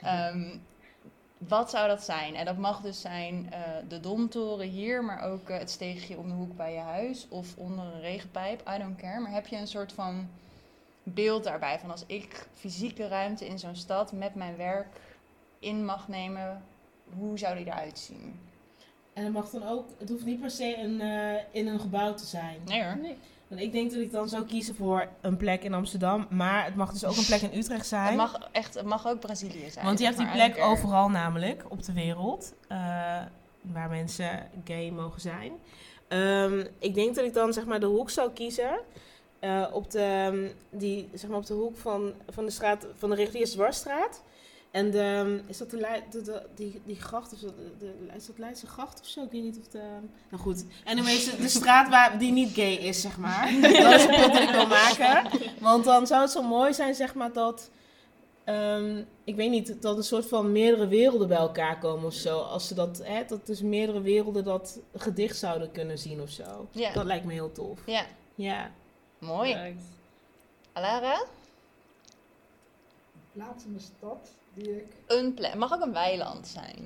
[0.00, 0.56] Ehm,
[1.38, 2.34] wat zou dat zijn?
[2.34, 6.28] En dat mag dus zijn eh, de Domtoren hier, maar ook eh, het steegje om
[6.28, 8.70] de hoek bij je huis of onder een regenpijp.
[8.74, 9.20] I don't care.
[9.20, 10.28] Maar heb je een soort van
[11.02, 15.00] beeld daarbij van als ik fysieke ruimte in zo'n stad met mijn werk
[15.58, 16.62] in mag nemen,
[17.18, 18.40] hoe zou die eruit zien?
[19.12, 22.14] En het mag dan ook, het hoeft niet per se een, eh, in een gebouw
[22.14, 22.56] te zijn.
[22.64, 22.96] Nee hoor.
[23.48, 26.26] Want ik denk dat ik dan zou kiezen voor een plek in Amsterdam.
[26.30, 28.06] Maar het mag dus ook een plek in Utrecht zijn.
[28.06, 29.84] Het mag, echt, het mag ook Brazilië zijn.
[29.84, 32.54] Want je hebt die plek overal namelijk op de wereld.
[32.68, 33.22] eh,
[33.72, 35.52] waar mensen gay mogen zijn.
[36.08, 38.78] Ehm, ik denk dat ik dan zeg maar de hoek zou kiezen.
[39.40, 43.48] eh, op, de, die, zeg maar op de hoek van, van de straat van de
[43.52, 44.22] Dwarsstraat.
[44.74, 47.38] En de, is dat de, Lei- de, de- die, die gracht of?
[47.38, 49.22] De, de- is dat Leidse gracht of zo?
[49.22, 49.82] Ik weet niet of de...
[50.30, 50.64] Nou goed.
[50.84, 53.52] En dan is de straat waar, die niet gay is, zeg maar.
[53.60, 55.30] Dat is het punt dat ik wil maken.
[55.60, 57.70] Want dan zou het zo mooi zijn, zeg maar, dat...
[58.44, 62.38] ehm, ik weet niet, dat een soort van meerdere werelden bij elkaar komen of zo.
[62.40, 66.68] Als ze dat, hè, dat dus meerdere werelden dat gedicht zouden kunnen zien of zo.
[66.70, 66.92] Ja.
[66.92, 67.78] Dat lijkt me heel tof.
[67.86, 68.70] Ja, Ja.
[69.18, 69.54] mooi.
[69.54, 69.76] Nice.
[70.72, 71.24] Alara?
[73.32, 75.54] Plaats in de stad die ik, Een plek.
[75.54, 76.76] Mag ook een weiland zijn.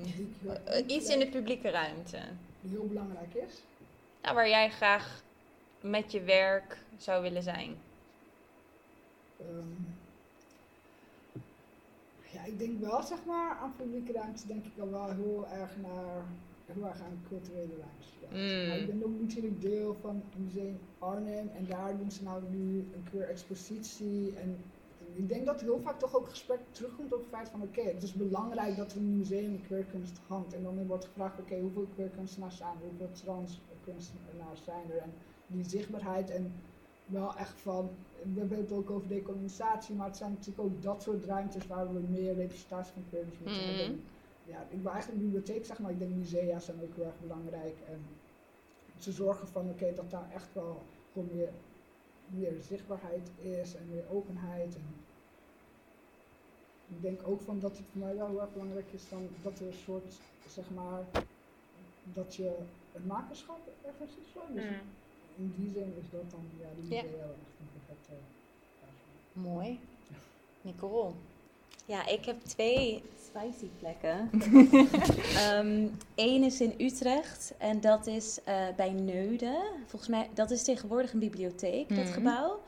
[0.65, 2.19] Eh, iets in de publieke ruimte.
[2.61, 3.61] die heel belangrijk is.
[4.21, 5.23] Nou, waar jij graag
[5.81, 7.77] met je werk zou willen zijn.
[9.39, 9.83] Ehm,
[12.31, 15.71] ja, ik denk wel, zeg maar, aan publieke ruimte denk ik al wel heel erg
[15.81, 16.23] naar,
[16.65, 18.07] heel erg aan culturele ruimte.
[18.19, 18.27] Ja.
[18.29, 18.81] Mm.
[18.81, 22.87] Ik ben ook natuurlijk deel van het museum Arnhem en daar doen ze nou nu
[22.93, 24.57] een keer expositie en
[25.13, 28.03] ik denk dat heel vaak toch ook gesprek terugkomt op het feit van oké, het
[28.03, 31.59] is belangrijk dat er in een museum een queerkunst hangt en dan wordt gevraagd oké,
[31.59, 35.13] hoeveel queerkunstenaars zijn er, hoeveel trans kunstenaars zijn er en
[35.47, 36.53] die zichtbaarheid en
[37.05, 37.89] wel echt van,
[38.33, 41.93] we hebben het ook over decolonisatie, maar het zijn natuurlijk ook dat soort ruimtes waar
[41.93, 43.77] we meer representatie van queerness moeten Mhm.
[43.77, 44.03] hebben.
[44.43, 47.79] Ja, ik ben eigenlijk bibliotheek zeg maar, ik denk musea zijn ook heel erg belangrijk
[47.79, 47.99] en
[48.97, 50.81] ze zorgen van oké, dat daar echt wel
[51.11, 51.53] gewoon meer,
[52.29, 55.05] meer zichtbaarheid is en meer openheid en
[56.87, 59.59] ik denk ook van dat het voor mij wel heel erg belangrijk is dan dat
[59.59, 61.03] er een soort, zeg maar,
[62.03, 62.55] dat je
[62.91, 64.31] het makerschap ergens is.
[64.33, 64.39] Zo.
[64.53, 64.79] Dus Mm.
[65.37, 67.03] in die zin is dat dan, ja, die Ja.
[67.03, 68.11] echt een perfecte
[69.33, 69.41] voor.
[69.41, 69.79] Mooi.
[70.61, 71.13] Nicole.
[71.89, 74.29] Ja, ik heb twee spicy plekken.
[76.15, 79.61] Eén is in Utrecht en dat is eh, bij Neuden.
[79.85, 82.13] Volgens mij, dat is tegenwoordig een bibliotheek, dat Mhm.
[82.13, 82.59] gebouw.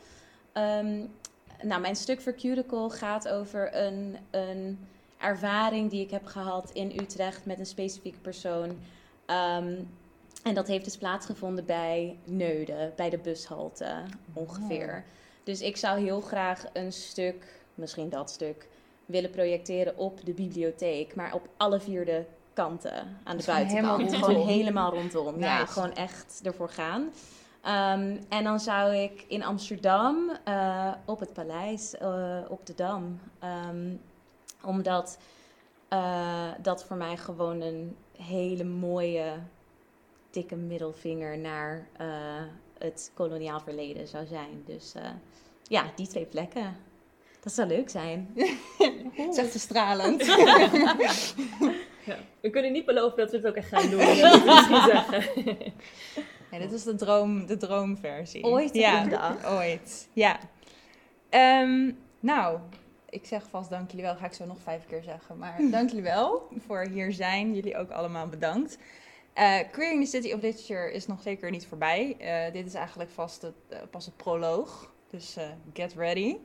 [0.52, 1.00] Ehm,
[1.62, 6.92] nou, mijn stuk voor Cuticle gaat over een, een ervaring die ik heb gehad in
[7.02, 8.78] Utrecht met een specifieke persoon.
[9.26, 9.74] Ehm,
[10.44, 13.96] en dat heeft dus plaatsgevonden bij Neuden, bij de bushalte
[14.34, 15.04] ongeveer.
[15.44, 18.68] Dus ik zou heel graag een stuk, misschien dat stuk,
[19.12, 24.26] willen projecteren op de bibliotheek, maar op alle vier de kanten aan de helemaal buitenkant.
[24.26, 25.40] Gewoon helemaal rondom.
[25.40, 27.10] Ja, gewoon echt ervoor gaan.
[27.62, 33.20] Ehm, en dan zou ik in Amsterdam eh, op het paleis, eh, op de Dam,
[33.40, 33.96] ehm,
[34.64, 35.18] omdat
[35.88, 39.34] eh, dat voor mij gewoon een hele mooie,
[40.30, 41.88] dikke middelvinger naar
[42.78, 44.64] het koloniaal verleden zou zijn.
[44.66, 44.94] Dus
[45.64, 46.76] ja, die twee plekken.
[47.42, 48.34] Dat zou leuk zijn.
[49.32, 50.26] Zegt ze stralend.
[52.04, 52.18] Ja.
[52.40, 54.00] We kunnen niet beloven dat we het ook echt gaan doen.
[54.00, 55.24] Dat moet ik misschien zeggen.
[56.52, 58.44] Ja, dit is de, droom, de droomversie.
[58.44, 59.52] Ooit ja, dag.
[59.52, 60.40] Ooit, ja.
[61.30, 62.60] Ehm, nou,
[63.10, 64.16] ik zeg vast dank jullie wel.
[64.16, 65.38] Ga ik zo nog vijf keer zeggen.
[65.38, 67.56] Maar dank jullie wel voor hier zijn.
[67.56, 68.78] Jullie ook allemaal bedankt.
[69.34, 72.16] Eh Queering the City of Literature is nog zeker niet voorbij.
[72.20, 74.94] Eh, dit is eigenlijk vast het, eh, pas het proloog.
[75.10, 76.38] Dus eh, get ready.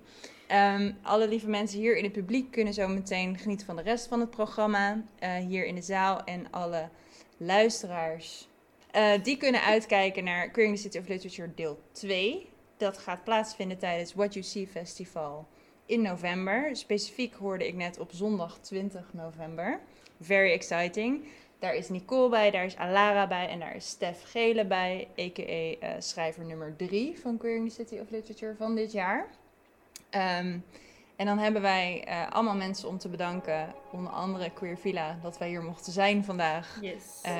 [0.46, 4.06] Ehm, alle lieve mensen hier in het publiek kunnen zo meteen genieten van de rest
[4.06, 5.02] van het programma.
[5.18, 6.24] eh, hier in de zaal.
[6.24, 6.88] En alle
[7.36, 8.48] luisteraars
[8.90, 12.48] eh, die kunnen uitkijken naar Queering the City of Literature deel 2.
[12.76, 15.46] Dat gaat plaatsvinden tijdens What You See Festival
[15.86, 16.76] in november.
[16.76, 19.80] Specifiek hoorde ik net op zondag 20 november.
[20.20, 21.24] Very exciting.
[21.58, 25.42] Daar is Nicole bij, daar is Alara bij en daar is Stef Gele bij, a.k.a.
[25.42, 29.28] eh, schrijver nummer 3 van Queering the City of Literature van dit jaar.
[30.16, 30.58] Ehm,
[31.16, 35.38] en dan hebben wij eh, allemaal mensen om te bedanken, onder andere Queer Villa, dat
[35.38, 36.78] wij hier mochten zijn vandaag.
[36.80, 37.20] Yes.
[37.22, 37.32] Eh,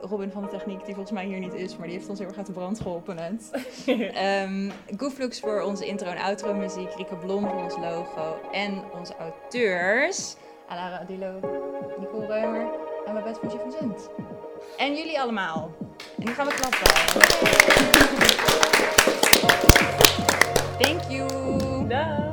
[0.00, 2.28] Robin van de Techniek, die volgens mij hier niet is, maar die heeft ons heel
[2.28, 3.50] erg uit de brand geholpen net.
[4.98, 10.36] Gooflux voor onze intro en outro muziek, Rieke Blom voor ons logo en onze auteurs,
[10.68, 11.32] Alara Adilo,
[11.98, 12.68] Nicole Reumer,
[13.06, 14.10] En Babette van Vincent.
[14.78, 15.70] En jullie allemaal.
[16.18, 16.88] En nu gaan we klappen.
[20.80, 21.59] Thank you.
[21.90, 22.29] Dag!